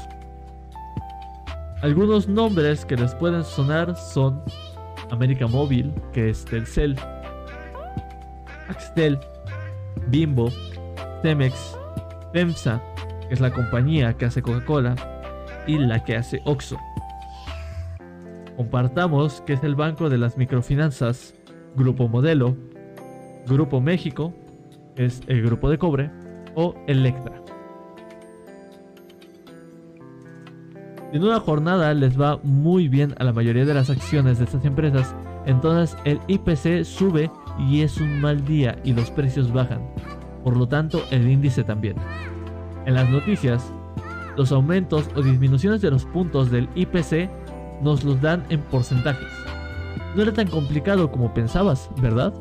Algunos 1.82 2.28
nombres 2.28 2.86
que 2.86 2.96
les 2.96 3.16
pueden 3.16 3.44
sonar 3.44 3.96
son 3.96 4.42
América 5.10 5.48
Móvil, 5.48 5.94
que 6.14 6.30
es 6.30 6.46
Telcel, 6.46 6.96
Axtel, 8.70 9.20
Bimbo, 10.08 10.50
Temex, 11.22 11.78
FEMSA, 12.34 12.82
que 13.28 13.34
es 13.34 13.42
la 13.42 13.52
compañía 13.52 14.14
que 14.14 14.26
hace 14.26 14.42
Coca-Cola, 14.42 14.96
y 15.68 15.78
la 15.78 16.04
que 16.04 16.16
hace 16.16 16.42
Oxxo. 16.46 16.78
Compartamos 18.58 19.42
que 19.42 19.54
es 19.54 19.64
el 19.64 19.76
Banco 19.76 20.10
de 20.10 20.18
las 20.18 20.38
Microfinanzas, 20.38 21.34
Grupo 21.76 22.08
Modelo, 22.08 22.56
Grupo 23.48 23.82
México, 23.82 24.34
es 24.96 25.22
el 25.28 25.42
Grupo 25.42 25.70
de 25.70 25.78
Cobre, 25.78 26.12
o 26.56 26.76
Electra. 26.88 27.42
en 31.12 31.24
una 31.24 31.40
jornada 31.40 31.94
les 31.94 32.20
va 32.20 32.40
muy 32.44 32.88
bien 32.88 33.14
a 33.20 33.24
la 33.24 33.34
mayoría 33.34 33.66
de 33.66 33.74
las 33.74 33.90
acciones 33.90 34.38
de 34.38 34.46
estas 34.46 34.64
empresas, 34.64 35.14
entonces 35.46 35.98
el 36.06 36.20
IPC 36.28 36.86
sube 36.86 37.30
y 37.60 37.82
es 37.82 38.00
un 38.00 38.22
mal 38.22 38.46
día 38.46 38.78
y 38.84 38.94
los 38.94 39.12
precios 39.12 39.52
bajan. 39.52 39.82
Por 40.44 40.56
lo 40.56 40.68
tanto, 40.68 41.04
el 41.12 41.30
índice 41.30 41.64
también. 41.64 41.96
En 42.86 42.96
las 42.96 43.10
noticias, 43.10 43.72
los 44.38 44.52
aumentos 44.52 45.10
o 45.16 45.22
disminuciones 45.22 45.82
de 45.82 45.92
los 45.92 46.06
puntos 46.06 46.50
del 46.50 46.70
IPC 46.76 47.30
nos 47.82 48.04
los 48.04 48.22
dan 48.22 48.46
en 48.50 48.62
porcentajes. 48.62 49.28
No 50.16 50.24
era 50.24 50.34
tan 50.34 50.48
complicado 50.48 51.12
como 51.12 51.34
pensabas, 51.34 51.90
¿verdad? 52.02 52.34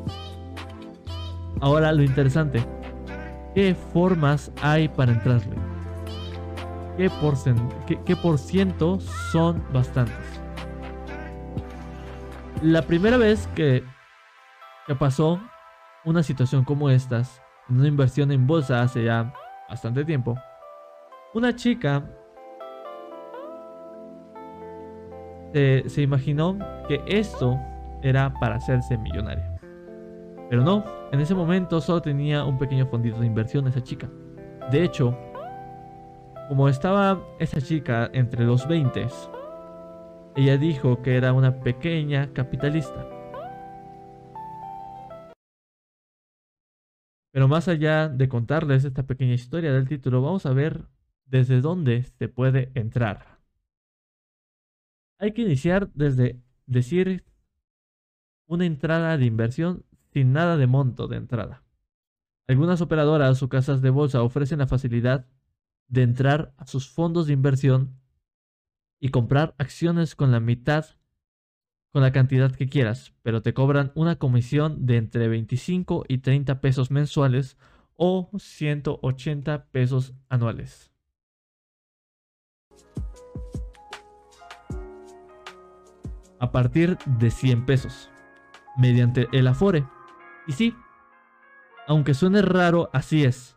Ahora 1.61 1.91
lo 1.93 2.03
interesante, 2.03 2.65
¿qué 3.53 3.75
formas 3.75 4.51
hay 4.61 4.87
para 4.89 5.11
entrarle? 5.11 5.55
¿Qué, 6.97 8.15
por 8.15 8.37
ciento 8.37 8.99
son 9.31 9.63
bastantes? 9.71 10.15
La 12.61 12.81
primera 12.81 13.17
vez 13.17 13.47
que, 13.55 13.83
que 14.87 14.95
pasó 14.95 15.39
una 16.03 16.23
situación 16.23 16.63
como 16.63 16.89
estas, 16.89 17.41
en 17.69 17.79
una 17.79 17.87
inversión 17.87 18.31
en 18.31 18.45
bolsa 18.45 18.81
hace 18.81 19.05
ya 19.05 19.33
bastante 19.69 20.03
tiempo, 20.03 20.35
una 21.33 21.55
chica 21.55 22.03
se, 25.53 26.01
imaginó 26.01 26.57
que 26.87 27.01
esto 27.07 27.59
era 28.01 28.33
para 28.39 28.55
hacerse 28.55 28.97
millonaria. 28.97 29.50
Pero 30.51 30.65
no, 30.65 30.83
en 31.13 31.21
ese 31.21 31.33
momento 31.33 31.79
solo 31.79 32.01
tenía 32.01 32.43
un 32.43 32.57
pequeño 32.57 32.85
fondito 32.85 33.17
de 33.21 33.25
inversión 33.25 33.65
esa 33.67 33.81
chica. 33.81 34.09
De 34.69 34.83
hecho, 34.83 35.17
como 36.49 36.67
estaba 36.67 37.25
esa 37.39 37.61
chica 37.61 38.09
entre 38.11 38.43
los 38.43 38.67
20, 38.67 39.07
ella 40.35 40.57
dijo 40.57 41.01
que 41.01 41.15
era 41.15 41.31
una 41.31 41.61
pequeña 41.61 42.33
capitalista. 42.33 43.07
Pero 47.31 47.47
más 47.47 47.69
allá 47.69 48.09
de 48.09 48.27
contarles 48.27 48.83
esta 48.83 49.03
pequeña 49.03 49.35
historia 49.35 49.71
del 49.71 49.87
título, 49.87 50.21
vamos 50.21 50.45
a 50.45 50.51
ver 50.51 50.85
desde 51.23 51.61
dónde 51.61 52.03
se 52.03 52.27
puede 52.27 52.73
entrar. 52.75 53.39
Hay 55.17 55.31
que 55.31 55.43
iniciar 55.43 55.89
desde 55.93 56.41
decir 56.65 57.23
una 58.47 58.65
entrada 58.65 59.17
de 59.17 59.23
inversión 59.23 59.85
sin 60.13 60.33
nada 60.33 60.57
de 60.57 60.67
monto 60.67 61.07
de 61.07 61.17
entrada. 61.17 61.63
Algunas 62.47 62.81
operadoras 62.81 63.41
o 63.43 63.49
casas 63.49 63.81
de 63.81 63.89
bolsa 63.89 64.23
ofrecen 64.23 64.59
la 64.59 64.67
facilidad 64.67 65.27
de 65.87 66.03
entrar 66.03 66.53
a 66.57 66.67
sus 66.67 66.89
fondos 66.89 67.27
de 67.27 67.33
inversión 67.33 67.99
y 68.99 69.09
comprar 69.09 69.55
acciones 69.57 70.15
con 70.15 70.31
la 70.31 70.39
mitad 70.39 70.85
con 71.91 72.01
la 72.01 72.13
cantidad 72.13 72.53
que 72.53 72.69
quieras, 72.69 73.13
pero 73.21 73.41
te 73.41 73.53
cobran 73.53 73.91
una 73.95 74.15
comisión 74.15 74.85
de 74.85 74.95
entre 74.95 75.27
25 75.27 76.05
y 76.07 76.19
30 76.19 76.61
pesos 76.61 76.89
mensuales 76.89 77.57
o 77.97 78.29
180 78.37 79.65
pesos 79.71 80.13
anuales. 80.29 80.91
a 86.41 86.51
partir 86.51 86.97
de 87.05 87.29
100 87.29 87.65
pesos, 87.67 88.09
mediante 88.75 89.27
el 89.31 89.47
Afore. 89.47 89.85
Y 90.47 90.53
sí, 90.53 90.75
aunque 91.87 92.13
suene 92.13 92.41
raro, 92.41 92.89
así 92.93 93.23
es. 93.23 93.55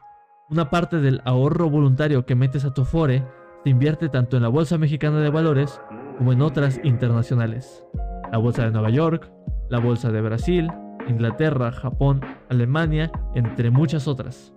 Una 0.50 0.70
parte 0.70 1.00
del 1.00 1.22
ahorro 1.24 1.70
voluntario 1.70 2.26
que 2.26 2.34
metes 2.34 2.64
a 2.64 2.74
tu 2.74 2.82
Afore 2.82 3.26
se 3.62 3.70
invierte 3.70 4.08
tanto 4.08 4.36
en 4.36 4.42
la 4.42 4.48
Bolsa 4.48 4.78
Mexicana 4.78 5.20
de 5.20 5.30
Valores 5.30 5.80
como 6.18 6.32
en 6.32 6.42
otras 6.42 6.80
internacionales. 6.84 7.84
La 8.30 8.38
Bolsa 8.38 8.64
de 8.64 8.70
Nueva 8.70 8.90
York, 8.90 9.30
la 9.70 9.78
Bolsa 9.78 10.10
de 10.10 10.20
Brasil, 10.20 10.70
Inglaterra, 11.08 11.72
Japón, 11.72 12.20
Alemania, 12.50 13.11
entre 13.35 13.70
muchas 13.70 14.06
otras. 14.06 14.54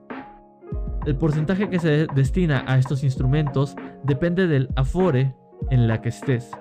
El 1.05 1.15
porcentaje 1.15 1.69
que 1.69 1.79
se 1.79 2.07
destina 2.13 2.63
a 2.67 2.77
estos 2.77 3.03
instrumentos 3.03 3.75
depende 4.03 4.47
del 4.47 4.69
Afore 4.75 5.35
en 5.69 5.87
la 5.87 6.01
que 6.01 6.09
estés 6.09 6.51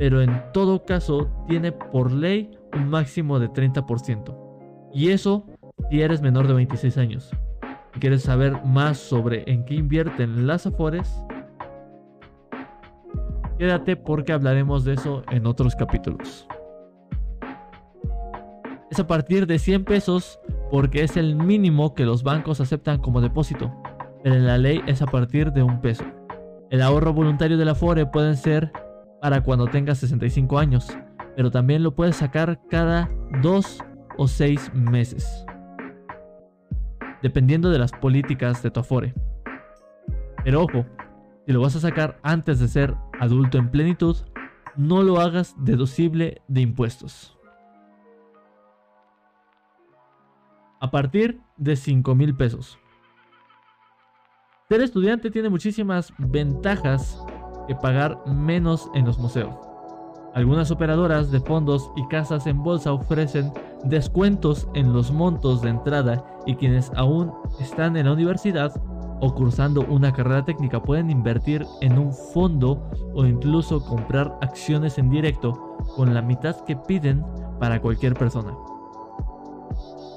pero 0.00 0.22
en 0.22 0.42
todo 0.54 0.86
caso 0.86 1.30
tiene 1.46 1.72
por 1.72 2.10
ley 2.10 2.50
un 2.72 2.88
máximo 2.88 3.38
de 3.38 3.50
30%. 3.50 4.34
Y 4.92 5.10
eso 5.10 5.44
si 5.90 6.02
eres 6.02 6.22
menor 6.22 6.46
de 6.46 6.54
26 6.54 6.98
años. 6.98 7.30
Si 7.92 8.00
quieres 8.00 8.22
saber 8.22 8.64
más 8.64 8.98
sobre 8.98 9.50
en 9.50 9.64
qué 9.64 9.74
invierten 9.74 10.46
las 10.46 10.66
Afores, 10.66 11.22
quédate 13.58 13.96
porque 13.96 14.32
hablaremos 14.32 14.84
de 14.84 14.94
eso 14.94 15.24
en 15.30 15.46
otros 15.46 15.74
capítulos. 15.74 16.46
Es 18.90 18.98
a 18.98 19.06
partir 19.06 19.46
de 19.46 19.58
100 19.58 19.84
pesos 19.84 20.40
porque 20.70 21.02
es 21.02 21.16
el 21.16 21.36
mínimo 21.36 21.94
que 21.94 22.04
los 22.04 22.22
bancos 22.22 22.60
aceptan 22.60 22.98
como 22.98 23.20
depósito, 23.20 23.72
pero 24.22 24.36
en 24.36 24.46
la 24.46 24.58
ley 24.58 24.80
es 24.86 25.02
a 25.02 25.06
partir 25.06 25.52
de 25.52 25.62
un 25.62 25.80
peso. 25.80 26.04
El 26.70 26.82
ahorro 26.82 27.12
voluntario 27.12 27.56
de 27.56 27.64
la 27.64 27.72
Afore 27.72 28.06
pueden 28.06 28.36
ser 28.36 28.72
para 29.20 29.42
cuando 29.42 29.66
tengas 29.66 29.98
65 29.98 30.58
años, 30.58 30.88
pero 31.36 31.50
también 31.50 31.82
lo 31.82 31.94
puedes 31.94 32.16
sacar 32.16 32.60
cada 32.68 33.10
2 33.42 33.84
o 34.16 34.28
6 34.28 34.74
meses, 34.74 35.44
dependiendo 37.22 37.70
de 37.70 37.78
las 37.78 37.92
políticas 37.92 38.62
de 38.62 38.70
tu 38.70 38.80
Afore. 38.80 39.14
Pero 40.44 40.62
ojo, 40.62 40.86
si 41.46 41.52
lo 41.52 41.60
vas 41.60 41.76
a 41.76 41.80
sacar 41.80 42.18
antes 42.22 42.60
de 42.60 42.68
ser 42.68 42.94
adulto 43.18 43.58
en 43.58 43.70
plenitud, 43.70 44.16
no 44.76 45.02
lo 45.02 45.20
hagas 45.20 45.54
deducible 45.58 46.42
de 46.48 46.60
impuestos. 46.60 47.36
A 50.80 50.90
partir 50.90 51.40
de 51.56 51.76
5 51.76 52.14
mil 52.14 52.34
pesos. 52.34 52.78
Ser 54.68 54.80
estudiante 54.80 55.30
tiene 55.30 55.50
muchísimas 55.50 56.12
ventajas 56.16 57.22
pagar 57.74 58.18
menos 58.26 58.90
en 58.94 59.04
los 59.04 59.18
museos. 59.18 59.54
Algunas 60.34 60.70
operadoras 60.70 61.30
de 61.30 61.40
fondos 61.40 61.90
y 61.96 62.06
casas 62.06 62.46
en 62.46 62.62
bolsa 62.62 62.92
ofrecen 62.92 63.52
descuentos 63.84 64.68
en 64.74 64.92
los 64.92 65.10
montos 65.10 65.60
de 65.62 65.70
entrada 65.70 66.24
y 66.46 66.54
quienes 66.54 66.92
aún 66.94 67.32
están 67.58 67.96
en 67.96 68.06
la 68.06 68.12
universidad 68.12 68.72
o 69.20 69.34
cursando 69.34 69.84
una 69.88 70.12
carrera 70.12 70.44
técnica 70.44 70.82
pueden 70.82 71.10
invertir 71.10 71.66
en 71.80 71.98
un 71.98 72.12
fondo 72.12 72.90
o 73.14 73.26
incluso 73.26 73.84
comprar 73.84 74.38
acciones 74.40 74.98
en 74.98 75.10
directo 75.10 75.76
con 75.96 76.14
la 76.14 76.22
mitad 76.22 76.56
que 76.64 76.76
piden 76.76 77.24
para 77.58 77.80
cualquier 77.80 78.14
persona. 78.14 78.54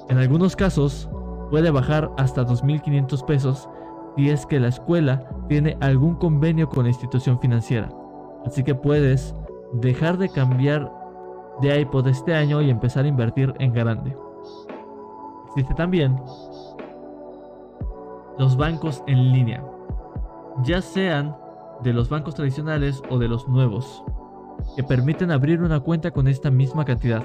En 0.08 0.18
algunos 0.18 0.54
casos 0.54 1.08
puede 1.50 1.70
bajar 1.70 2.10
hasta 2.16 2.46
2.500 2.46 3.24
pesos 3.24 3.68
si 4.16 4.30
es 4.30 4.46
que 4.46 4.60
la 4.60 4.68
escuela 4.68 5.28
tiene 5.48 5.76
algún 5.80 6.14
convenio 6.14 6.68
con 6.68 6.84
la 6.84 6.90
institución 6.90 7.40
financiera. 7.40 7.90
Así 8.46 8.62
que 8.62 8.74
puedes 8.74 9.34
dejar 9.80 10.18
de 10.18 10.28
cambiar 10.28 10.90
de 11.60 11.80
iPod 11.80 12.08
este 12.08 12.34
año 12.34 12.60
y 12.62 12.70
empezar 12.70 13.04
a 13.04 13.08
invertir 13.08 13.54
en 13.58 13.72
grande. 13.72 14.16
Existe 15.48 15.74
también 15.74 16.20
los 18.38 18.56
bancos 18.56 19.02
en 19.06 19.32
línea, 19.32 19.64
ya 20.64 20.82
sean 20.82 21.36
de 21.82 21.92
los 21.92 22.08
bancos 22.08 22.34
tradicionales 22.34 23.02
o 23.08 23.18
de 23.18 23.28
los 23.28 23.46
nuevos, 23.46 24.02
que 24.76 24.82
permiten 24.82 25.30
abrir 25.30 25.62
una 25.62 25.80
cuenta 25.80 26.10
con 26.10 26.26
esta 26.26 26.50
misma 26.50 26.84
cantidad. 26.84 27.24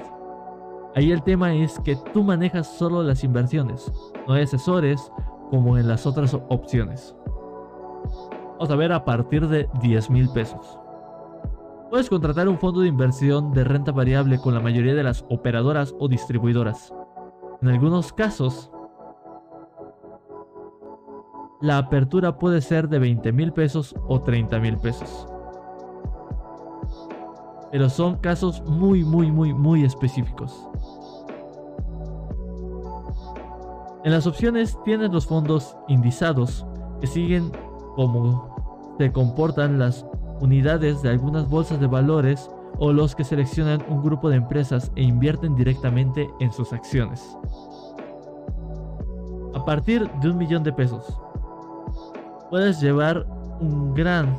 Ahí 0.94 1.10
el 1.10 1.22
tema 1.22 1.54
es 1.54 1.78
que 1.80 1.96
tú 2.12 2.22
manejas 2.22 2.66
solo 2.66 3.02
las 3.02 3.24
inversiones, 3.24 3.90
no 4.26 4.34
hay 4.34 4.42
asesores 4.42 5.10
como 5.50 5.76
en 5.78 5.88
las 5.88 6.06
otras 6.06 6.34
opciones. 6.48 7.16
Vamos 8.52 8.70
a 8.70 8.76
ver 8.76 8.92
a 8.92 9.04
partir 9.04 9.48
de 9.48 9.68
10 9.80 10.10
mil 10.10 10.28
pesos. 10.30 10.79
Puedes 11.90 12.08
contratar 12.08 12.48
un 12.48 12.56
fondo 12.56 12.82
de 12.82 12.86
inversión 12.88 13.52
de 13.52 13.64
renta 13.64 13.90
variable 13.90 14.38
con 14.38 14.54
la 14.54 14.60
mayoría 14.60 14.94
de 14.94 15.02
las 15.02 15.24
operadoras 15.28 15.92
o 15.98 16.06
distribuidoras. 16.06 16.94
En 17.60 17.68
algunos 17.68 18.12
casos, 18.12 18.70
la 21.60 21.78
apertura 21.78 22.38
puede 22.38 22.60
ser 22.60 22.88
de 22.88 23.00
20 23.00 23.32
mil 23.32 23.52
pesos 23.52 23.96
o 24.06 24.22
30 24.22 24.60
mil 24.60 24.78
pesos. 24.78 25.26
Pero 27.72 27.88
son 27.88 28.18
casos 28.18 28.62
muy, 28.62 29.02
muy, 29.02 29.32
muy, 29.32 29.52
muy 29.52 29.84
específicos. 29.84 30.68
En 34.04 34.12
las 34.12 34.28
opciones 34.28 34.78
tienes 34.84 35.10
los 35.10 35.26
fondos 35.26 35.76
indizados 35.88 36.64
que 37.00 37.08
siguen 37.08 37.50
como 37.96 38.94
se 38.96 39.10
comportan 39.10 39.80
las 39.80 40.06
unidades 40.40 41.02
de 41.02 41.10
algunas 41.10 41.48
bolsas 41.48 41.78
de 41.78 41.86
valores 41.86 42.50
o 42.78 42.92
los 42.92 43.14
que 43.14 43.24
seleccionan 43.24 43.84
un 43.88 44.02
grupo 44.02 44.30
de 44.30 44.36
empresas 44.36 44.90
e 44.96 45.02
invierten 45.02 45.54
directamente 45.54 46.28
en 46.40 46.52
sus 46.52 46.72
acciones. 46.72 47.36
A 49.54 49.64
partir 49.64 50.10
de 50.20 50.30
un 50.30 50.38
millón 50.38 50.62
de 50.62 50.72
pesos, 50.72 51.20
puedes 52.48 52.80
llevar 52.80 53.26
un 53.60 53.94
gran 53.94 54.38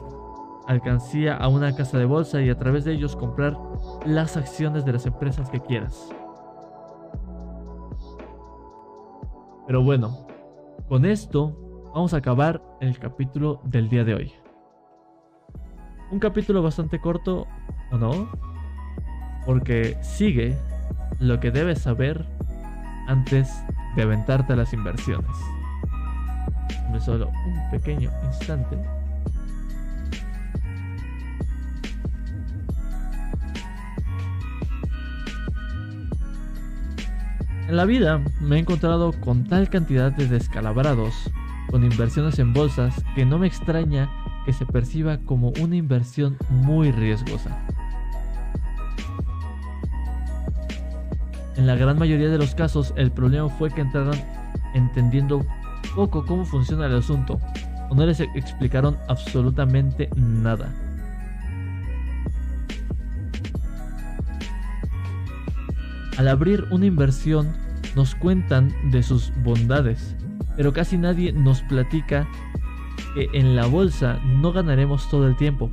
alcancía 0.67 1.37
a 1.37 1.47
una 1.47 1.75
casa 1.75 1.97
de 1.97 2.05
bolsa 2.05 2.41
y 2.41 2.49
a 2.49 2.57
través 2.57 2.85
de 2.85 2.93
ellos 2.93 3.15
comprar 3.15 3.57
las 4.05 4.37
acciones 4.37 4.85
de 4.85 4.93
las 4.93 5.05
empresas 5.05 5.49
que 5.49 5.59
quieras. 5.59 6.09
Pero 9.67 9.83
bueno, 9.83 10.25
con 10.89 11.05
esto 11.05 11.55
vamos 11.93 12.13
a 12.13 12.17
acabar 12.17 12.61
el 12.79 12.97
capítulo 12.99 13.61
del 13.63 13.89
día 13.89 14.03
de 14.03 14.15
hoy. 14.15 14.40
Un 16.11 16.19
capítulo 16.19 16.61
bastante 16.61 16.99
corto, 16.99 17.47
¿o 17.89 17.97
no? 17.97 18.29
Porque 19.45 19.97
sigue 20.01 20.57
lo 21.19 21.39
que 21.39 21.51
debes 21.51 21.79
saber 21.79 22.25
antes 23.07 23.49
de 23.95 24.03
aventarte 24.03 24.51
a 24.51 24.57
las 24.57 24.73
inversiones. 24.73 25.31
Solo 26.99 27.29
un 27.29 27.71
pequeño 27.71 28.11
instante. 28.25 28.77
En 37.69 37.77
la 37.77 37.85
vida 37.85 38.21
me 38.41 38.57
he 38.57 38.59
encontrado 38.59 39.13
con 39.13 39.45
tal 39.45 39.69
cantidad 39.69 40.11
de 40.11 40.27
descalabrados, 40.27 41.31
con 41.69 41.85
inversiones 41.85 42.37
en 42.37 42.51
bolsas, 42.51 43.01
que 43.15 43.25
no 43.25 43.39
me 43.39 43.47
extraña 43.47 44.09
que 44.45 44.53
se 44.53 44.65
perciba 44.65 45.17
como 45.19 45.51
una 45.61 45.75
inversión 45.75 46.37
muy 46.49 46.91
riesgosa. 46.91 47.57
En 51.55 51.67
la 51.67 51.75
gran 51.75 51.99
mayoría 51.99 52.29
de 52.29 52.37
los 52.37 52.55
casos 52.55 52.93
el 52.95 53.11
problema 53.11 53.49
fue 53.49 53.69
que 53.69 53.81
entraron 53.81 54.15
entendiendo 54.73 55.45
poco 55.95 56.25
cómo 56.25 56.45
funciona 56.45 56.85
el 56.85 56.95
asunto 56.95 57.39
o 57.89 57.95
no 57.95 58.05
les 58.05 58.19
explicaron 58.21 58.97
absolutamente 59.09 60.09
nada. 60.15 60.73
Al 66.17 66.27
abrir 66.27 66.65
una 66.71 66.85
inversión 66.85 67.51
nos 67.95 68.15
cuentan 68.15 68.71
de 68.91 69.03
sus 69.03 69.33
bondades, 69.43 70.15
pero 70.55 70.71
casi 70.71 70.97
nadie 70.97 71.33
nos 71.33 71.61
platica 71.63 72.27
que 73.13 73.29
en 73.33 73.55
la 73.55 73.65
bolsa 73.65 74.19
no 74.23 74.51
ganaremos 74.51 75.09
todo 75.09 75.27
el 75.27 75.35
tiempo. 75.35 75.69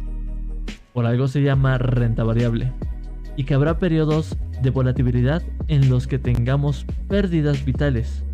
Por 0.92 1.06
algo 1.06 1.28
se 1.28 1.42
llama 1.42 1.78
renta 1.78 2.24
variable. 2.24 2.72
Y 3.36 3.44
que 3.44 3.54
habrá 3.54 3.78
periodos 3.78 4.36
de 4.62 4.70
volatilidad 4.70 5.42
en 5.68 5.88
los 5.88 6.06
que 6.06 6.18
tengamos 6.18 6.84
pérdidas 7.08 7.64
vitales, 7.64 8.24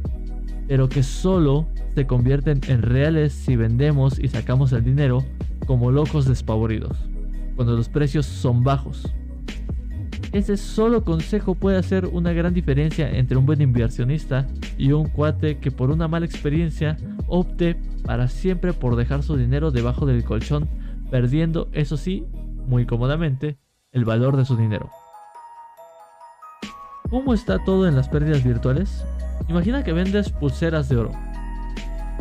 pero 0.66 0.88
que 0.88 1.02
solo 1.02 1.66
se 1.94 2.06
convierten 2.06 2.60
en 2.68 2.82
reales 2.82 3.32
si 3.32 3.56
vendemos 3.56 4.18
y 4.18 4.28
sacamos 4.28 4.72
el 4.72 4.84
dinero 4.84 5.24
como 5.66 5.90
locos 5.90 6.26
despavoridos, 6.26 6.96
cuando 7.56 7.76
los 7.76 7.88
precios 7.88 8.26
son 8.26 8.64
bajos. 8.64 9.14
Ese 10.34 10.56
solo 10.56 11.04
consejo 11.04 11.54
puede 11.54 11.78
hacer 11.78 12.06
una 12.06 12.32
gran 12.32 12.52
diferencia 12.52 13.08
entre 13.08 13.36
un 13.36 13.46
buen 13.46 13.62
inversionista 13.62 14.48
y 14.76 14.90
un 14.90 15.08
cuate 15.08 15.58
que 15.58 15.70
por 15.70 15.92
una 15.92 16.08
mala 16.08 16.26
experiencia 16.26 16.96
opte 17.28 17.76
para 18.04 18.26
siempre 18.26 18.72
por 18.72 18.96
dejar 18.96 19.22
su 19.22 19.36
dinero 19.36 19.70
debajo 19.70 20.06
del 20.06 20.24
colchón, 20.24 20.68
perdiendo, 21.08 21.68
eso 21.70 21.96
sí, 21.96 22.26
muy 22.66 22.84
cómodamente, 22.84 23.58
el 23.92 24.04
valor 24.04 24.36
de 24.36 24.44
su 24.44 24.56
dinero. 24.56 24.90
¿Cómo 27.10 27.32
está 27.32 27.62
todo 27.64 27.86
en 27.86 27.94
las 27.94 28.08
pérdidas 28.08 28.42
virtuales? 28.42 29.04
Imagina 29.48 29.84
que 29.84 29.92
vendes 29.92 30.30
pulseras 30.30 30.88
de 30.88 30.96
oro. 30.96 31.12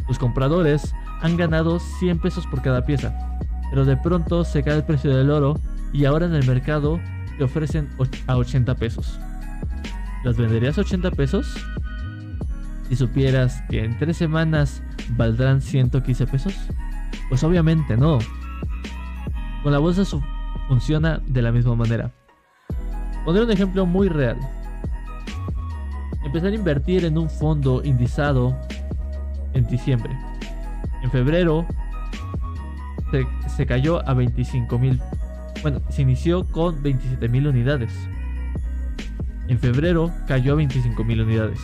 Tus 0.06 0.20
compradores 0.20 0.94
han 1.24 1.36
ganado 1.36 1.80
100 1.80 2.20
pesos 2.20 2.46
por 2.46 2.62
cada 2.62 2.86
pieza, 2.86 3.40
pero 3.72 3.86
de 3.86 3.98
pronto 3.98 4.44
se 4.44 4.62
cae 4.62 4.76
el 4.76 4.84
precio 4.84 5.18
del 5.18 5.32
oro 5.32 5.60
y 5.92 6.06
ahora 6.06 6.28
en 6.28 6.36
el 6.36 6.46
mercado 6.46 7.00
te 7.38 7.44
ofrecen 7.44 7.90
a 8.28 8.38
80 8.38 8.76
pesos. 8.76 9.20
¿Las 10.24 10.38
venderías 10.38 10.78
a 10.78 10.82
80 10.82 11.12
pesos? 11.12 11.58
Si 12.88 12.96
supieras 12.96 13.62
que 13.70 13.84
en 13.84 13.98
3 13.98 14.16
semanas 14.16 14.84
valdrán 15.18 15.62
115 15.62 16.28
pesos? 16.28 16.56
Pues 17.30 17.44
obviamente 17.44 17.98
no. 17.98 18.20
Con 19.64 19.72
la 19.72 19.80
bolsa 19.80 20.04
funciona 20.68 21.22
de 21.26 21.42
la 21.42 21.52
misma 21.52 21.76
manera. 21.76 22.12
Pondré 23.26 23.44
un 23.44 23.52
ejemplo 23.52 23.86
muy 23.86 24.10
real. 24.10 24.38
Empezar 26.26 26.52
a 26.52 26.56
invertir 26.56 27.06
en 27.06 27.18
un 27.18 27.30
fondo 27.30 27.82
indizado 27.84 28.58
en 29.54 29.68
diciembre. 29.68 30.18
En 31.04 31.12
febrero 31.12 31.66
se, 33.12 33.26
se 33.50 33.66
cayó 33.66 34.08
a 34.08 34.14
25 34.14 34.80
mil 34.80 35.00
bueno, 35.64 35.82
se 35.90 36.02
inició 36.02 36.46
con 36.46 36.84
27.000 36.84 37.50
unidades. 37.50 37.94
En 39.48 39.58
febrero 39.58 40.12
cayó 40.28 40.54
a 40.54 40.58
25.000 40.58 41.24
unidades 41.24 41.60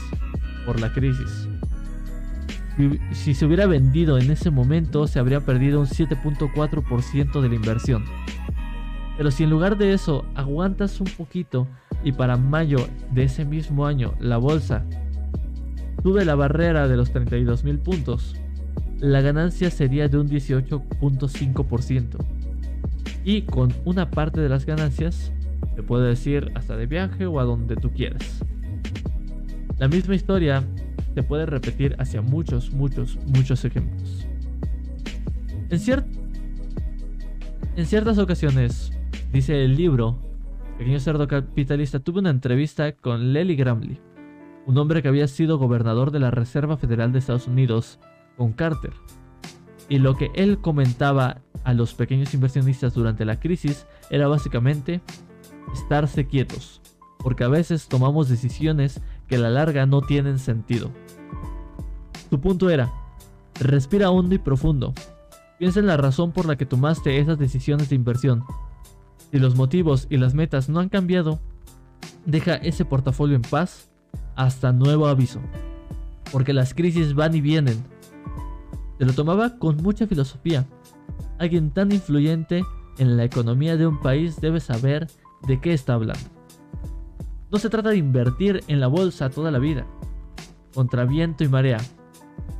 por 0.66 0.80
la 0.80 0.92
crisis. 0.94 1.50
Si 3.12 3.34
se 3.34 3.46
hubiera 3.46 3.68
vendido 3.68 4.18
en 4.18 4.32
ese 4.32 4.52
momento, 4.52 5.06
se 5.06 5.20
habría 5.20 5.42
perdido 5.42 5.82
un 5.82 5.86
7.4% 5.86 7.42
de 7.42 7.50
la 7.50 7.56
inversión. 7.56 8.06
Pero 9.18 9.32
si 9.32 9.44
en 9.44 9.50
lugar 9.50 9.78
de 9.78 9.94
eso 9.94 10.24
aguantas 10.34 11.02
un 11.02 11.10
poquito 11.18 11.68
y 12.02 12.14
para 12.14 12.38
mayo 12.38 12.88
de 13.12 13.26
ese 13.26 13.44
mismo 13.44 13.86
año 13.86 14.14
la 14.22 14.38
bolsa 14.38 14.86
sube 16.02 16.24
la 16.24 16.36
barrera 16.36 16.88
de 16.88 16.96
los 16.96 17.14
32.000 17.14 17.80
puntos, 17.80 18.38
la 19.00 19.20
ganancia 19.20 19.70
sería 19.70 20.08
de 20.08 20.18
un 20.18 20.30
18.5% 20.30 22.39
y 23.24 23.44
con 23.44 23.74
una 23.86 24.10
parte 24.10 24.42
de 24.42 24.50
las 24.50 24.66
ganancias 24.66 25.32
te 25.76 25.84
puede 25.84 26.10
decir 26.10 26.52
hasta 26.56 26.76
de 26.76 26.86
viaje 26.86 27.26
o 27.26 27.40
a 27.40 27.44
donde 27.44 27.76
tú 27.76 27.92
quieras. 27.92 28.44
La 29.78 29.88
misma 29.88 30.16
historia 30.16 30.64
se 31.16 31.24
puede 31.24 31.46
repetir 31.46 31.96
hacia 32.00 32.22
muchos, 32.22 32.72
muchos, 32.72 33.18
muchos 33.28 33.64
ejemplos. 33.66 34.28
En, 35.70 35.80
ciertas 37.86 38.18
ocasiones, 38.18 38.92
dice 39.32 39.64
el 39.64 39.76
libro, 39.76 40.18
Pequeño 40.78 41.00
Cerdo 41.00 41.28
Capitalista, 41.28 42.00
tuve 42.00 42.20
una 42.20 42.32
entrevista 42.32 42.92
con 42.94 43.34
Lely 43.34 43.56
Gramley, 43.56 44.02
un 44.66 44.78
hombre 44.78 45.02
que 45.02 45.08
había 45.08 45.28
sido 45.28 45.58
gobernador 45.58 46.12
de 46.12 46.20
la 46.20 46.32
Reserva 46.32 46.76
Federal 46.78 47.12
de 47.12 47.20
Estados 47.20 47.48
Unidos 47.48 48.00
con 48.36 48.54
Carter. 48.54 48.94
Y 49.90 49.98
lo 49.98 50.16
que 50.16 50.32
él 50.36 50.60
comentaba 50.60 51.42
a 51.64 51.74
los 51.74 51.94
pequeños 51.96 52.34
inversionistas 52.34 52.94
durante 52.94 53.26
la 53.26 53.40
crisis 53.40 53.86
era 54.10 54.28
básicamente 54.28 55.02
estarse 55.74 56.28
quietos, 56.28 56.82
porque 57.18 57.44
a 57.44 57.48
veces 57.48 57.88
tomamos 57.88 58.30
decisiones 58.30 59.02
que 59.28 59.36
a 59.36 59.40
la 59.40 59.50
larga 59.50 59.86
no 59.86 60.02
tienen 60.02 60.40
sentido. 60.40 60.92
Su 62.30 62.40
punto 62.40 62.70
era, 62.70 62.92
respira 63.60 64.12
hondo 64.12 64.36
y 64.36 64.38
profundo, 64.38 64.94
piensa 65.58 65.80
en 65.80 65.88
la 65.88 65.98
razón 65.98 66.32
por 66.32 66.46
la 66.46 66.56
que 66.56 66.66
tomaste 66.66 67.18
esas 67.20 67.40
decisiones 67.40 67.90
de 67.90 67.96
inversión. 67.96 68.44
Si 69.32 69.40
los 69.40 69.56
motivos 69.56 70.08
y 70.10 70.18
las 70.18 70.34
metas 70.34 70.70
no 70.70 70.80
han 70.80 70.90
cambiado, 70.90 71.40
deja 72.26 72.56
ese 72.56 72.86
portafolio 72.86 73.36
en 73.36 73.42
paz 73.42 73.90
hasta 74.36 74.72
nuevo 74.72 75.08
aviso, 75.08 75.40
porque 76.32 76.54
las 76.54 76.74
crisis 76.74 77.14
van 77.14 77.36
y 77.36 77.42
vienen. 77.42 77.84
Se 79.00 79.06
lo 79.06 79.14
tomaba 79.14 79.58
con 79.58 79.78
mucha 79.78 80.06
filosofía 80.06 80.68
Alguien 81.40 81.72
tan 81.72 81.94
influyente 81.94 82.66
en 82.98 83.16
la 83.16 83.24
economía 83.24 83.78
de 83.78 83.88
un 83.88 84.02
país 84.02 84.42
debe 84.42 84.60
saber 84.60 85.08
de 85.48 85.62
qué 85.62 85.74
está 85.74 85.94
hablando. 85.94 86.30
No 87.50 87.58
se 87.58 87.70
trata 87.70 87.90
de 87.90 87.98
invertir 87.98 88.62
en 88.68 88.82
la 88.82 88.88
bolsa 88.88 89.30
toda 89.30 89.50
la 89.50 89.58
vida, 89.58 89.88
contra 90.74 91.06
viento 91.06 91.46
y 91.46 91.48
marea, 91.48 91.80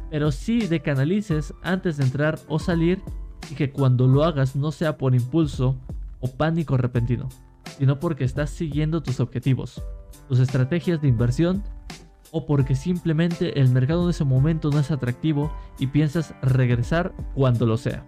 pero 0.10 0.32
sí 0.32 0.66
de 0.66 0.82
canalices 0.82 1.54
antes 1.62 1.98
de 1.98 2.06
entrar 2.06 2.40
o 2.48 2.58
salir 2.58 3.02
y 3.52 3.56
que 3.56 3.72
cuando 3.72 4.08
lo 4.08 4.24
hagas 4.24 4.56
no 4.56 4.72
sea 4.72 4.98
por 4.98 5.14
impulso 5.14 5.76
o 6.22 6.32
pánico 6.32 6.78
repentino, 6.78 7.28
sino 7.78 8.00
porque 8.00 8.24
estás 8.24 8.50
siguiendo 8.50 9.04
tus 9.04 9.20
objetivos, 9.20 9.84
tus 10.30 10.40
estrategias 10.40 11.02
de 11.02 11.10
inversión 11.10 11.64
o 12.32 12.46
porque 12.46 12.76
simplemente 12.76 13.60
el 13.60 13.70
mercado 13.70 14.04
en 14.04 14.12
ese 14.12 14.24
momento 14.24 14.70
no 14.70 14.80
es 14.80 14.92
atractivo 14.92 15.52
y 15.78 15.88
piensas 15.88 16.34
regresar 16.42 17.14
cuando 17.34 17.66
lo 17.66 17.78
sea. 17.78 18.06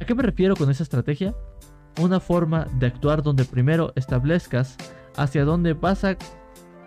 ¿A 0.00 0.04
qué 0.04 0.14
me 0.14 0.22
refiero 0.22 0.56
con 0.56 0.70
esa 0.70 0.82
estrategia? 0.82 1.34
Una 2.00 2.20
forma 2.20 2.66
de 2.78 2.86
actuar 2.86 3.22
donde 3.22 3.44
primero 3.44 3.92
establezcas 3.96 4.76
hacia 5.16 5.44
dónde 5.44 5.74
vas 5.74 6.04
a 6.04 6.16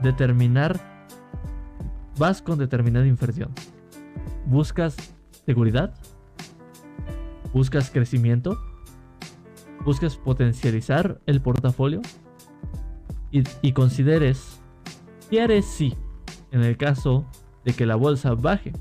determinar, 0.02 0.80
vas 2.18 2.42
con 2.42 2.58
determinada 2.58 3.06
inversión. 3.06 3.52
¿Buscas 4.46 4.96
seguridad? 5.46 5.94
¿Buscas 7.54 7.92
crecimiento? 7.92 8.58
¿Buscas 9.84 10.16
potencializar 10.16 11.20
el 11.26 11.42
portafolio? 11.42 12.02
Y, 13.32 13.44
y 13.62 13.74
consideres 13.74 14.61
haré 15.40 15.62
si, 15.62 15.96
en 16.52 16.64
el 16.64 16.78
caso 16.78 17.26
de 17.64 17.74
que 17.74 17.86
la 17.86 17.96
bolsa 17.96 18.34
baje 18.34 18.74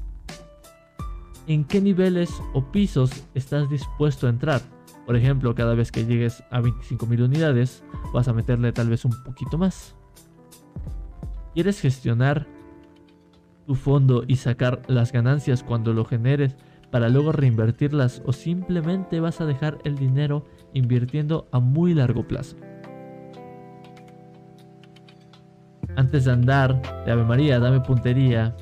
en 1.46 1.64
qué 1.64 1.80
niveles 1.80 2.30
o 2.52 2.62
pisos 2.70 3.10
estás 3.34 3.68
dispuesto 3.68 4.26
a 4.26 4.30
entrar. 4.30 4.60
Por 5.06 5.16
ejemplo, 5.16 5.54
cada 5.54 5.74
vez 5.74 5.90
que 5.90 6.04
llegues 6.04 6.44
a 6.50 6.60
25.000 6.60 7.24
unidades, 7.24 7.82
vas 8.12 8.28
a 8.28 8.32
meterle 8.32 8.72
tal 8.72 8.88
vez 8.88 9.04
un 9.04 9.12
poquito 9.24 9.58
más. 9.58 9.96
¿Quieres 11.54 11.80
gestionar 11.80 12.46
tu 13.66 13.74
fondo 13.74 14.22
y 14.26 14.36
sacar 14.36 14.82
las 14.86 15.10
ganancias 15.10 15.64
cuando 15.64 15.92
lo 15.92 16.04
generes 16.04 16.56
para 16.92 17.08
luego 17.08 17.32
reinvertirlas 17.32 18.22
o 18.24 18.32
simplemente 18.32 19.18
vas 19.18 19.40
a 19.40 19.46
dejar 19.46 19.78
el 19.84 19.96
dinero 19.96 20.44
invirtiendo 20.74 21.48
a 21.50 21.58
muy 21.58 21.94
largo 21.94 22.26
plazo? 22.26 22.56
Antes 25.96 26.24
de 26.24 26.32
andar 26.32 26.80
de 27.04 27.12
Ave 27.12 27.24
María, 27.24 27.58
dame 27.58 27.80
puntería 27.80 28.54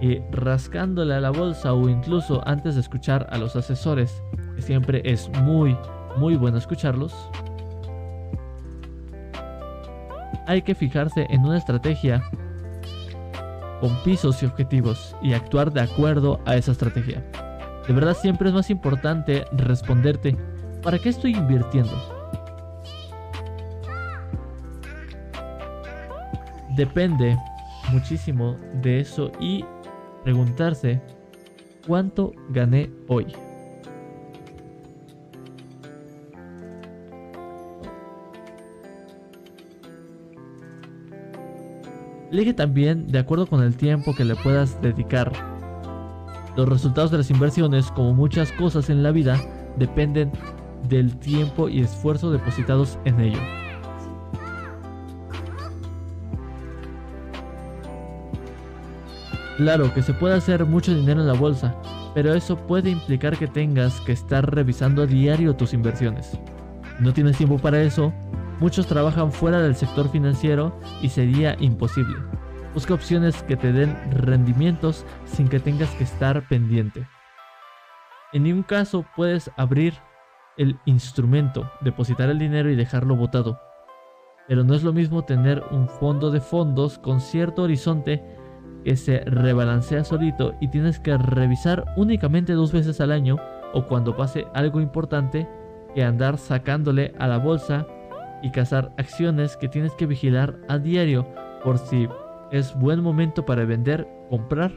y 0.00 0.18
rascándole 0.30 1.14
a 1.14 1.20
la 1.20 1.30
bolsa 1.30 1.74
o 1.74 1.88
incluso 1.88 2.42
antes 2.46 2.74
de 2.74 2.80
escuchar 2.80 3.26
a 3.30 3.38
los 3.38 3.54
asesores, 3.56 4.22
que 4.56 4.62
siempre 4.62 5.02
es 5.04 5.28
muy, 5.42 5.76
muy 6.16 6.36
bueno 6.36 6.58
escucharlos, 6.58 7.14
hay 10.46 10.62
que 10.62 10.74
fijarse 10.74 11.26
en 11.30 11.44
una 11.44 11.58
estrategia 11.58 12.22
con 13.80 13.94
pisos 14.02 14.42
y 14.42 14.46
objetivos 14.46 15.16
y 15.22 15.32
actuar 15.32 15.72
de 15.72 15.80
acuerdo 15.80 16.40
a 16.44 16.56
esa 16.56 16.72
estrategia. 16.72 17.24
De 17.86 17.94
verdad 17.94 18.16
siempre 18.16 18.48
es 18.48 18.54
más 18.54 18.70
importante 18.70 19.44
responderte, 19.52 20.36
¿para 20.82 20.98
qué 20.98 21.08
estoy 21.08 21.34
invirtiendo? 21.34 22.19
Depende 26.76 27.36
muchísimo 27.92 28.56
de 28.82 29.00
eso 29.00 29.32
y 29.40 29.64
preguntarse 30.22 31.00
cuánto 31.86 32.32
gané 32.50 32.90
hoy. 33.08 33.26
Elige 42.30 42.54
también 42.54 43.08
de 43.08 43.18
acuerdo 43.18 43.46
con 43.46 43.60
el 43.60 43.76
tiempo 43.76 44.14
que 44.14 44.24
le 44.24 44.36
puedas 44.36 44.80
dedicar. 44.80 45.32
Los 46.56 46.68
resultados 46.68 47.10
de 47.10 47.18
las 47.18 47.30
inversiones, 47.30 47.90
como 47.90 48.14
muchas 48.14 48.52
cosas 48.52 48.88
en 48.88 49.02
la 49.02 49.10
vida, 49.10 49.36
dependen 49.76 50.30
del 50.88 51.16
tiempo 51.18 51.68
y 51.68 51.80
esfuerzo 51.80 52.30
depositados 52.30 52.98
en 53.04 53.20
ello. 53.20 53.59
Claro 59.60 59.92
que 59.92 60.00
se 60.00 60.14
puede 60.14 60.36
hacer 60.36 60.64
mucho 60.64 60.94
dinero 60.94 61.20
en 61.20 61.26
la 61.26 61.34
bolsa, 61.34 61.74
pero 62.14 62.32
eso 62.32 62.56
puede 62.56 62.88
implicar 62.88 63.36
que 63.36 63.46
tengas 63.46 64.00
que 64.00 64.12
estar 64.12 64.54
revisando 64.54 65.02
a 65.02 65.06
diario 65.06 65.54
tus 65.54 65.74
inversiones. 65.74 66.40
no 66.98 67.12
tienes 67.12 67.36
tiempo 67.36 67.58
para 67.58 67.82
eso, 67.82 68.10
muchos 68.58 68.86
trabajan 68.86 69.30
fuera 69.30 69.60
del 69.60 69.76
sector 69.76 70.10
financiero 70.10 70.74
y 71.02 71.10
sería 71.10 71.58
imposible. 71.60 72.16
Busca 72.72 72.94
opciones 72.94 73.42
que 73.42 73.58
te 73.58 73.70
den 73.70 73.94
rendimientos 74.10 75.04
sin 75.26 75.46
que 75.46 75.60
tengas 75.60 75.90
que 75.90 76.04
estar 76.04 76.48
pendiente. 76.48 77.06
En 78.32 78.44
ningún 78.44 78.62
caso 78.62 79.04
puedes 79.14 79.50
abrir 79.58 79.92
el 80.56 80.78
instrumento, 80.86 81.70
depositar 81.82 82.30
el 82.30 82.38
dinero 82.38 82.70
y 82.70 82.76
dejarlo 82.76 83.14
botado. 83.14 83.60
Pero 84.48 84.64
no 84.64 84.72
es 84.72 84.82
lo 84.82 84.94
mismo 84.94 85.26
tener 85.26 85.62
un 85.70 85.86
fondo 85.86 86.30
de 86.30 86.40
fondos 86.40 86.98
con 86.98 87.20
cierto 87.20 87.64
horizonte 87.64 88.39
que 88.84 88.96
se 88.96 89.20
rebalancea 89.20 90.04
solito 90.04 90.54
y 90.60 90.68
tienes 90.68 90.98
que 91.00 91.16
revisar 91.16 91.84
únicamente 91.96 92.54
dos 92.54 92.72
veces 92.72 93.00
al 93.00 93.12
año 93.12 93.36
o 93.72 93.86
cuando 93.86 94.16
pase 94.16 94.46
algo 94.54 94.80
importante 94.80 95.48
que 95.94 96.04
andar 96.04 96.38
sacándole 96.38 97.14
a 97.18 97.28
la 97.28 97.38
bolsa 97.38 97.86
y 98.42 98.50
cazar 98.50 98.92
acciones 98.98 99.56
que 99.56 99.68
tienes 99.68 99.92
que 99.94 100.06
vigilar 100.06 100.56
a 100.68 100.78
diario 100.78 101.26
por 101.62 101.78
si 101.78 102.08
es 102.50 102.74
buen 102.78 103.00
momento 103.02 103.44
para 103.44 103.64
vender, 103.64 104.08
comprar 104.28 104.72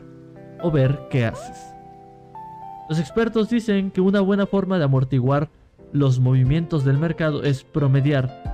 o 0.61 0.71
ver 0.71 1.07
qué 1.09 1.25
haces. 1.25 1.73
Los 2.89 2.99
expertos 2.99 3.49
dicen 3.49 3.91
que 3.91 4.01
una 4.01 4.21
buena 4.21 4.45
forma 4.45 4.77
de 4.77 4.83
amortiguar 4.83 5.49
los 5.91 6.19
movimientos 6.19 6.83
del 6.83 6.97
mercado 6.97 7.43
es 7.43 7.63
promediar, 7.63 8.53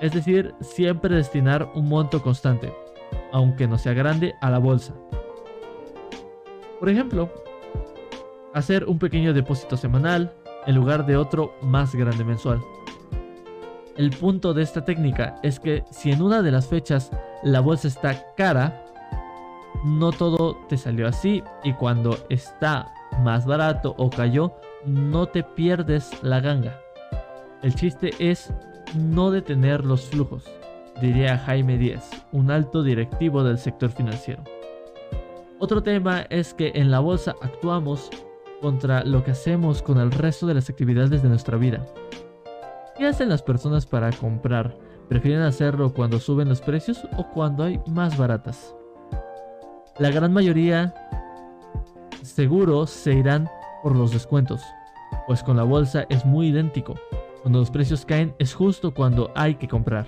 es 0.00 0.12
decir, 0.12 0.54
siempre 0.60 1.14
destinar 1.14 1.70
un 1.74 1.88
monto 1.88 2.22
constante, 2.22 2.72
aunque 3.32 3.68
no 3.68 3.78
sea 3.78 3.94
grande, 3.94 4.34
a 4.40 4.50
la 4.50 4.58
bolsa. 4.58 4.94
Por 6.78 6.88
ejemplo, 6.88 7.30
hacer 8.54 8.84
un 8.86 8.98
pequeño 8.98 9.32
depósito 9.32 9.76
semanal 9.76 10.32
en 10.66 10.74
lugar 10.74 11.06
de 11.06 11.16
otro 11.16 11.54
más 11.62 11.94
grande 11.94 12.24
mensual. 12.24 12.60
El 13.96 14.10
punto 14.10 14.54
de 14.54 14.62
esta 14.62 14.84
técnica 14.84 15.36
es 15.42 15.60
que 15.60 15.84
si 15.90 16.10
en 16.10 16.22
una 16.22 16.42
de 16.42 16.50
las 16.50 16.68
fechas 16.68 17.10
la 17.42 17.60
bolsa 17.60 17.88
está 17.88 18.34
cara, 18.36 18.86
no 19.84 20.12
todo 20.12 20.56
te 20.68 20.76
salió 20.76 21.06
así 21.06 21.42
y 21.64 21.72
cuando 21.74 22.16
está 22.28 22.92
más 23.22 23.46
barato 23.46 23.94
o 23.98 24.08
cayó, 24.08 24.54
no 24.86 25.26
te 25.26 25.42
pierdes 25.42 26.10
la 26.22 26.40
ganga. 26.40 26.80
El 27.62 27.74
chiste 27.74 28.10
es 28.18 28.52
no 28.94 29.30
detener 29.30 29.84
los 29.84 30.06
flujos 30.06 30.44
diría 31.00 31.38
Jaime 31.38 31.78
Díaz, 31.78 32.10
un 32.32 32.50
alto 32.50 32.82
directivo 32.82 33.42
del 33.42 33.58
sector 33.58 33.90
financiero. 33.90 34.42
Otro 35.58 35.82
tema 35.82 36.22
es 36.30 36.54
que 36.54 36.72
en 36.74 36.90
la 36.90 37.00
bolsa 37.00 37.34
actuamos 37.42 38.10
contra 38.60 39.04
lo 39.04 39.24
que 39.24 39.30
hacemos 39.32 39.82
con 39.82 39.98
el 39.98 40.10
resto 40.10 40.46
de 40.46 40.54
las 40.54 40.68
actividades 40.68 41.22
de 41.22 41.28
nuestra 41.28 41.56
vida. 41.56 41.84
¿Qué 42.96 43.06
hacen 43.06 43.28
las 43.28 43.42
personas 43.42 43.86
para 43.86 44.10
comprar? 44.10 44.76
¿Prefieren 45.08 45.42
hacerlo 45.42 45.92
cuando 45.92 46.20
suben 46.20 46.48
los 46.48 46.60
precios 46.60 47.00
o 47.16 47.26
cuando 47.28 47.64
hay 47.64 47.80
más 47.86 48.16
baratas? 48.16 48.74
La 49.98 50.10
gran 50.10 50.32
mayoría 50.32 50.94
seguro 52.22 52.86
se 52.86 53.14
irán 53.14 53.48
por 53.82 53.96
los 53.96 54.12
descuentos, 54.12 54.62
pues 55.26 55.42
con 55.42 55.56
la 55.56 55.62
bolsa 55.62 56.04
es 56.10 56.24
muy 56.24 56.48
idéntico. 56.48 56.94
Cuando 57.42 57.60
los 57.60 57.70
precios 57.70 58.04
caen 58.04 58.34
es 58.38 58.54
justo 58.54 58.92
cuando 58.92 59.30
hay 59.34 59.54
que 59.54 59.68
comprar. 59.68 60.06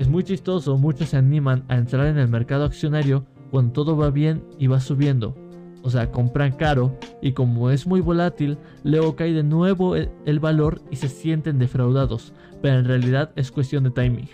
Es 0.00 0.08
muy 0.08 0.24
chistoso, 0.24 0.78
muchos 0.78 1.10
se 1.10 1.18
animan 1.18 1.62
a 1.68 1.76
entrar 1.76 2.06
en 2.06 2.16
el 2.16 2.26
mercado 2.26 2.64
accionario 2.64 3.26
cuando 3.50 3.74
todo 3.74 3.98
va 3.98 4.08
bien 4.08 4.42
y 4.58 4.66
va 4.66 4.80
subiendo. 4.80 5.36
O 5.82 5.90
sea, 5.90 6.10
compran 6.10 6.52
caro 6.52 6.96
y 7.20 7.32
como 7.32 7.68
es 7.68 7.86
muy 7.86 8.00
volátil, 8.00 8.56
luego 8.82 9.14
cae 9.14 9.34
de 9.34 9.42
nuevo 9.42 9.96
el, 9.96 10.40
valor 10.40 10.80
y 10.90 10.96
se 10.96 11.08
sienten 11.10 11.58
defraudados, 11.58 12.32
pero 12.62 12.78
en 12.78 12.86
realidad 12.86 13.30
es 13.36 13.52
cuestión 13.52 13.84
de 13.84 13.90
timing. 13.90 14.30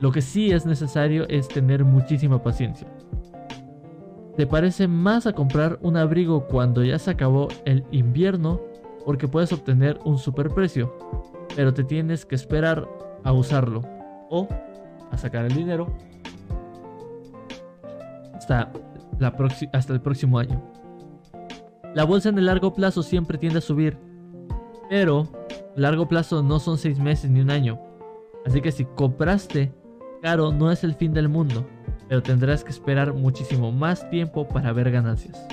Lo 0.00 0.12
que 0.12 0.22
sí 0.22 0.50
es 0.50 0.64
necesario 0.64 1.28
es 1.28 1.46
tener 1.46 1.84
muchísima 1.84 2.42
paciencia. 2.42 2.88
¿Te 4.34 4.46
parece 4.46 4.88
más 4.88 5.26
a 5.26 5.34
comprar 5.34 5.78
un 5.82 5.98
abrigo 5.98 6.46
cuando 6.46 6.82
ya 6.82 6.98
se 6.98 7.10
acabó 7.10 7.48
el 7.66 7.84
invierno? 7.90 8.62
Porque 9.04 9.28
puedes 9.28 9.52
obtener 9.52 9.98
un 10.06 10.16
superprecio, 10.16 10.96
pero 11.54 11.74
te 11.74 11.84
tienes 11.84 12.24
que 12.24 12.34
esperar 12.34 12.88
a 13.24 13.32
usarlo 13.34 13.97
o 14.30 14.48
a 15.10 15.16
sacar 15.16 15.44
el 15.44 15.54
dinero 15.54 15.92
hasta, 18.34 18.72
la 19.18 19.34
hasta 19.72 19.92
el 19.92 20.00
próximo 20.00 20.38
año. 20.38 20.62
La 21.94 22.04
bolsa 22.04 22.28
en 22.28 22.38
el 22.38 22.46
largo 22.46 22.74
plazo 22.74 23.02
siempre 23.02 23.38
tiende 23.38 23.58
a 23.58 23.62
subir, 23.62 23.98
pero 24.88 25.28
largo 25.74 26.08
plazo 26.08 26.42
no 26.42 26.58
son 26.60 26.78
seis 26.78 26.98
meses 26.98 27.30
ni 27.30 27.40
un 27.40 27.50
año. 27.50 27.80
Así 28.46 28.60
que 28.60 28.72
si 28.72 28.84
compraste 28.84 29.72
caro 30.22 30.52
no 30.52 30.70
es 30.70 30.84
el 30.84 30.94
fin 30.94 31.12
del 31.12 31.28
mundo, 31.28 31.66
pero 32.08 32.22
tendrás 32.22 32.64
que 32.64 32.70
esperar 32.70 33.14
muchísimo 33.14 33.72
más 33.72 34.08
tiempo 34.10 34.46
para 34.48 34.72
ver 34.72 34.90
ganancias. 34.90 35.46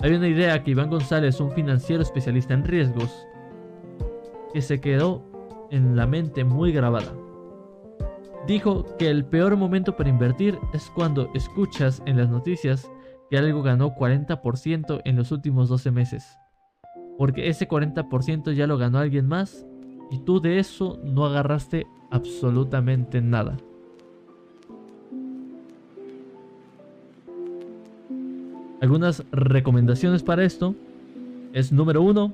Hay 0.00 0.12
una 0.12 0.28
idea 0.28 0.62
que 0.62 0.70
Iván 0.72 0.90
González, 0.90 1.40
un 1.40 1.50
financiero 1.50 2.02
especialista 2.02 2.54
en 2.54 2.64
riesgos, 2.64 3.26
que 4.52 4.62
se 4.62 4.80
quedó 4.80 5.22
en 5.70 5.96
la 5.96 6.06
mente 6.06 6.44
muy 6.44 6.72
grabada 6.72 7.12
dijo 8.48 8.96
que 8.96 9.08
el 9.10 9.26
peor 9.26 9.56
momento 9.56 9.94
para 9.94 10.08
invertir 10.08 10.58
es 10.72 10.90
cuando 10.94 11.30
escuchas 11.34 12.02
en 12.06 12.16
las 12.16 12.30
noticias 12.30 12.90
que 13.30 13.36
algo 13.36 13.62
ganó 13.62 13.94
40% 13.94 15.02
en 15.04 15.16
los 15.16 15.30
últimos 15.32 15.68
12 15.68 15.90
meses. 15.90 16.38
Porque 17.18 17.48
ese 17.48 17.68
40% 17.68 18.52
ya 18.54 18.66
lo 18.66 18.78
ganó 18.78 18.98
alguien 18.98 19.28
más 19.28 19.66
y 20.10 20.20
tú 20.20 20.40
de 20.40 20.58
eso 20.58 20.98
no 21.04 21.26
agarraste 21.26 21.86
absolutamente 22.10 23.20
nada. 23.20 23.58
Algunas 28.80 29.24
recomendaciones 29.30 30.22
para 30.22 30.44
esto 30.44 30.74
es 31.52 31.70
número 31.70 32.00
uno, 32.00 32.32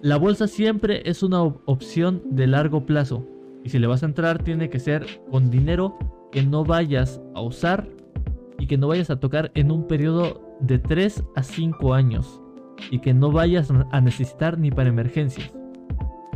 la 0.00 0.16
bolsa 0.16 0.46
siempre 0.46 1.02
es 1.04 1.22
una 1.22 1.42
opción 1.42 2.22
de 2.30 2.46
largo 2.46 2.86
plazo. 2.86 3.26
Y 3.64 3.70
si 3.70 3.78
le 3.78 3.86
vas 3.86 4.02
a 4.02 4.06
entrar, 4.06 4.42
tiene 4.42 4.70
que 4.70 4.78
ser 4.78 5.06
con 5.30 5.50
dinero 5.50 5.98
que 6.32 6.42
no 6.42 6.64
vayas 6.64 7.20
a 7.34 7.40
usar 7.40 7.88
y 8.58 8.66
que 8.66 8.78
no 8.78 8.88
vayas 8.88 9.10
a 9.10 9.20
tocar 9.20 9.50
en 9.54 9.70
un 9.70 9.86
periodo 9.86 10.56
de 10.60 10.78
3 10.78 11.24
a 11.36 11.42
5 11.42 11.94
años 11.94 12.40
y 12.90 13.00
que 13.00 13.14
no 13.14 13.32
vayas 13.32 13.70
a 13.70 14.00
necesitar 14.00 14.58
ni 14.58 14.70
para 14.70 14.88
emergencias. 14.88 15.52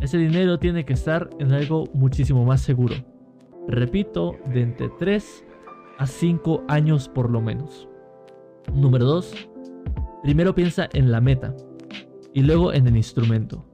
Ese 0.01 0.19
dinero 0.19 0.59
tiene 0.59 0.85
que 0.85 0.95
estar 0.95 1.31
en 1.39 1.53
algo 1.53 1.85
muchísimo 1.95 2.45
más 2.45 2.61
seguro. 2.61 2.95
Repito, 3.69 4.37
de 4.53 4.63
entre 4.63 4.89
3 4.99 5.45
a 5.99 6.07
5 6.07 6.65
años 6.69 7.09
por 7.09 7.31
lo 7.31 7.41
menos. 7.41 7.89
Número 8.75 9.05
2. 9.05 9.49
Primero 10.23 10.55
piensa 10.55 10.89
en 10.93 11.13
la 11.13 11.21
meta 11.21 11.55
y 12.33 12.43
luego 12.43 12.73
en 12.73 12.87
el 12.89 12.97
instrumento. 12.97 13.65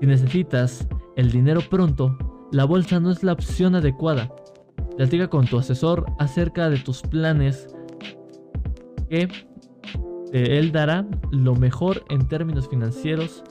Si 0.00 0.06
necesitas 0.06 0.86
el 1.16 1.30
dinero 1.30 1.60
pronto, 1.68 2.16
la 2.52 2.64
bolsa 2.64 3.00
no 3.00 3.10
es 3.10 3.22
la 3.22 3.32
opción 3.32 3.74
adecuada. 3.74 4.34
Platica 4.96 5.28
con 5.28 5.46
tu 5.46 5.58
asesor 5.58 6.06
acerca 6.18 6.68
de 6.68 6.78
tus 6.78 7.02
planes 7.02 7.68
que 9.08 9.28
él 10.32 10.72
dará 10.72 11.06
lo 11.30 11.54
mejor 11.54 12.04
en 12.08 12.26
términos 12.28 12.68
financieros 12.68 13.42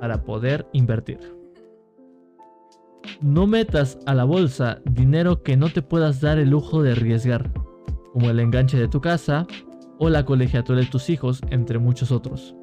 para 0.00 0.24
poder 0.24 0.66
invertir. 0.72 1.18
No 3.20 3.46
metas 3.46 3.98
a 4.06 4.14
la 4.14 4.24
bolsa 4.24 4.80
dinero 4.84 5.42
que 5.42 5.56
no 5.56 5.68
te 5.68 5.82
puedas 5.82 6.20
dar 6.20 6.38
el 6.38 6.50
lujo 6.50 6.82
de 6.82 6.92
arriesgar, 6.92 7.52
como 8.12 8.30
el 8.30 8.40
enganche 8.40 8.78
de 8.78 8.88
tu 8.88 9.00
casa 9.00 9.46
o 9.98 10.08
la 10.08 10.24
colegiatura 10.24 10.80
de 10.80 10.86
tus 10.86 11.10
hijos, 11.10 11.40
entre 11.50 11.78
muchos 11.78 12.10
otros. 12.12 12.54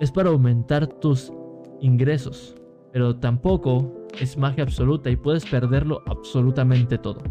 Es 0.00 0.10
para 0.10 0.30
aumentar 0.30 0.86
tus 0.86 1.32
ingresos, 1.80 2.56
pero 2.92 3.16
tampoco 3.16 3.99
es 4.18 4.36
magia 4.36 4.64
absoluta 4.64 5.10
y 5.10 5.16
puedes 5.16 5.44
perderlo 5.46 6.02
absolutamente 6.06 6.98
todo. 6.98 7.22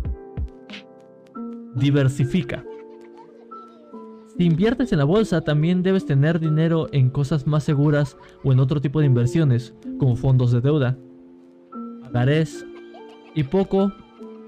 Diversifica. 1.75 2.63
Si 4.37 4.45
inviertes 4.45 4.91
en 4.91 4.99
la 4.99 5.05
bolsa, 5.05 5.41
también 5.41 5.83
debes 5.83 6.05
tener 6.05 6.39
dinero 6.39 6.87
en 6.91 7.09
cosas 7.09 7.45
más 7.45 7.63
seguras 7.63 8.17
o 8.43 8.53
en 8.53 8.59
otro 8.59 8.79
tipo 8.79 8.99
de 8.99 9.05
inversiones, 9.05 9.73
como 9.97 10.15
fondos 10.15 10.51
de 10.51 10.61
deuda, 10.61 10.97
pagarés 12.01 12.65
y 13.35 13.43
poco 13.43 13.91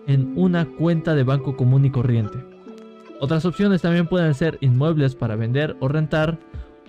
en 0.08 0.34
una 0.38 0.66
cuenta 0.66 1.14
de 1.14 1.24
banco 1.24 1.58
común 1.58 1.86
y 1.86 1.92
corriente. 1.92 2.40
Otras 3.20 3.46
opciones 3.46 3.82
también 3.82 4.08
pueden 4.08 4.34
ser 4.34 4.58
inmuebles 4.62 5.14
para 5.14 5.36
vender 5.36 5.76
o 5.80 5.88
rentar, 5.88 6.40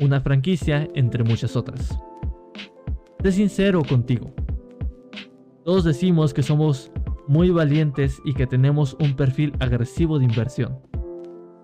una 0.01 0.21
franquicia, 0.21 0.89
entre 0.95 1.25
muchas 1.25 1.57
otras. 1.57 1.99
Sé 3.23 3.33
sincero 3.33 3.83
contigo. 3.83 4.33
Todos 5.65 5.85
decimos 5.85 6.35
que 6.35 6.43
somos 6.43 6.91
muy 7.29 7.51
valientes 7.51 8.21
y 8.25 8.35
que 8.35 8.47
tenemos 8.47 8.97
un 9.01 9.15
perfil 9.15 9.53
agresivo 9.61 10.19
de 10.19 10.25
inversión 10.25 10.79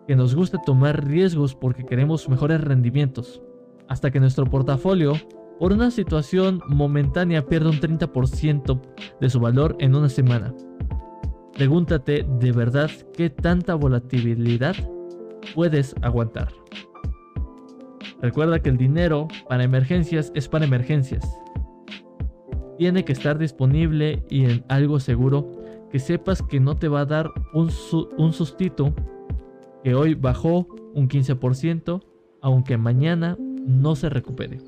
que 0.09 0.17
nos 0.17 0.35
gusta 0.35 0.57
tomar 0.65 1.07
riesgos 1.07 1.55
porque 1.55 1.85
queremos 1.85 2.31
mejores 2.31 2.63
rendimientos, 2.63 3.43
hasta 3.89 4.11
que 4.11 4.21
nuestro 4.21 4.47
portafolio, 4.47 5.13
por 5.59 5.75
una 5.75 5.91
situación 5.91 6.63
momentánea, 6.67 7.45
pierde 7.45 7.69
un 7.69 7.79
30% 7.79 8.81
de 9.21 9.29
su 9.29 9.39
valor 9.39 9.77
en 9.81 9.95
una 9.95 10.09
semana. 10.09 10.55
Pregúntate 11.53 12.25
de 12.41 12.53
verdad 12.53 12.91
qué 13.13 13.29
tanta 13.29 13.75
volatilidad 13.75 14.77
puedes 15.55 15.95
aguantar. 16.01 16.49
Recuerda 18.23 18.61
que 18.61 18.71
el 18.71 18.79
dinero 18.79 19.29
para 19.47 19.65
emergencias 19.65 20.33
es 20.35 20.49
para 20.49 20.65
emergencias. 20.65 21.29
Tiene 22.79 23.05
que 23.05 23.13
estar 23.13 23.39
disponible 23.39 24.23
y 24.31 24.45
en 24.45 24.65
algo 24.69 25.01
seguro 25.01 25.59
que 25.91 25.99
sepas 25.99 26.43
que 26.43 26.61
no 26.61 26.77
te 26.77 26.87
va 26.89 27.01
a 27.01 27.07
dar 27.07 27.31
un, 27.53 27.71
un 28.17 28.33
sustito 28.33 28.95
que 29.83 29.95
hoy 29.95 30.15
bajó 30.15 30.69
un 30.95 31.09
15%, 31.09 32.03
aunque 32.41 32.77
mañana 32.77 33.37
no 33.39 33.97
se 33.97 34.09
recupere. 34.09 34.59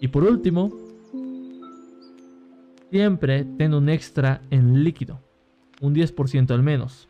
Y 0.00 0.08
por 0.08 0.22
último, 0.22 0.70
siempre 2.90 3.44
ten 3.44 3.74
un 3.74 3.88
extra 3.88 4.40
en 4.50 4.84
líquido, 4.84 5.20
un 5.80 5.94
10% 5.94 6.52
al 6.52 6.62
menos, 6.62 7.08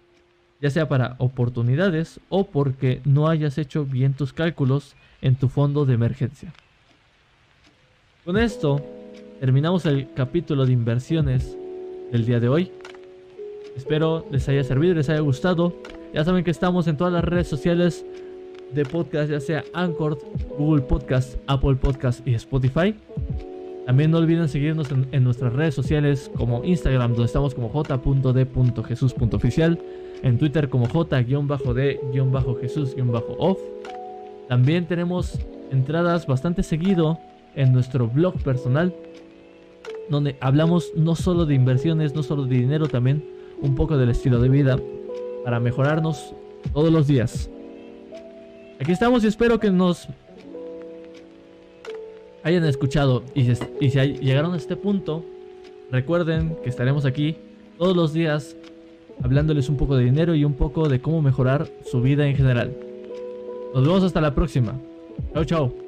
ya 0.60 0.70
sea 0.70 0.88
para 0.88 1.16
oportunidades 1.18 2.18
o 2.30 2.46
porque 2.46 3.02
no 3.04 3.28
hayas 3.28 3.58
hecho 3.58 3.84
bien 3.84 4.14
tus 4.14 4.32
cálculos 4.32 4.94
en 5.20 5.36
tu 5.36 5.48
fondo 5.48 5.84
de 5.84 5.94
emergencia. 5.94 6.54
Con 8.24 8.38
esto 8.38 8.82
terminamos 9.44 9.84
el 9.84 10.08
capítulo 10.14 10.64
de 10.64 10.72
inversiones 10.72 11.58
del 12.10 12.24
día 12.24 12.40
de 12.40 12.48
hoy. 12.48 12.72
Espero 13.76 14.24
les 14.30 14.48
haya 14.48 14.64
servido, 14.64 14.94
les 14.94 15.10
haya 15.10 15.20
gustado. 15.20 15.74
Ya 16.14 16.24
saben 16.24 16.44
que 16.44 16.50
estamos 16.50 16.86
en 16.86 16.96
todas 16.96 17.12
las 17.12 17.22
redes 17.22 17.46
sociales 17.46 18.06
de 18.72 18.86
podcast, 18.86 19.30
ya 19.30 19.40
sea 19.40 19.62
Anchor, 19.74 20.18
Google 20.56 20.80
Podcast, 20.80 21.36
Apple 21.46 21.74
Podcast 21.74 22.26
y 22.26 22.32
Spotify. 22.36 22.94
También 23.84 24.12
no 24.12 24.16
olviden 24.16 24.48
seguirnos 24.48 24.88
en, 24.90 25.22
nuestras 25.22 25.52
redes 25.52 25.74
sociales 25.74 26.30
como 26.38 26.64
Instagram, 26.64 27.10
donde 27.10 27.26
estamos 27.26 27.54
como 27.54 27.68
j.d.jesus.oficial, 27.68 29.78
en 30.22 30.38
Twitter 30.38 30.70
como 30.70 30.88
j-d-jesús-off. 30.88 33.58
También 34.48 34.86
tenemos 34.86 35.38
entradas 35.70 36.26
bastante 36.26 36.62
seguido 36.62 37.18
en 37.56 37.74
nuestro 37.74 38.08
blog 38.08 38.42
personal, 38.42 38.94
donde 40.08 40.36
hablamos 40.40 40.92
no 40.96 41.14
solo 41.14 41.46
de 41.46 41.54
inversiones, 41.54 42.14
no 42.14 42.22
solo 42.22 42.44
de 42.44 42.56
dinero, 42.56 42.88
también 42.88 43.24
un 43.60 43.74
poco 43.74 43.96
del 43.96 44.10
estilo 44.10 44.40
de 44.40 44.48
vida 44.48 44.78
para 45.44 45.60
mejorarnos 45.60 46.34
todos 46.72 46.92
los 46.92 47.06
días. 47.06 47.50
Aquí 48.80 48.92
estamos 48.92 49.24
y 49.24 49.28
espero 49.28 49.60
que 49.60 49.70
nos 49.70 50.08
hayan 52.42 52.64
escuchado 52.64 53.22
y 53.34 53.54
si, 53.54 53.64
llegaron 53.80 54.52
a 54.54 54.56
este 54.56 54.76
punto, 54.76 55.24
recuerden 55.90 56.56
que 56.62 56.68
estaremos 56.68 57.04
aquí 57.04 57.36
todos 57.78 57.96
los 57.96 58.12
días 58.12 58.56
hablándoles 59.22 59.68
un 59.68 59.76
poco 59.76 59.96
de 59.96 60.04
dinero 60.04 60.34
y 60.34 60.44
un 60.44 60.54
poco 60.54 60.88
de 60.88 61.00
cómo 61.00 61.22
mejorar 61.22 61.68
su 61.84 62.00
vida 62.00 62.26
en 62.26 62.36
general. 62.36 62.76
Nos 63.74 63.82
vemos 63.82 64.02
hasta 64.02 64.20
la 64.20 64.34
próxima. 64.34 64.74
Chao, 65.32 65.44
chao. 65.44 65.83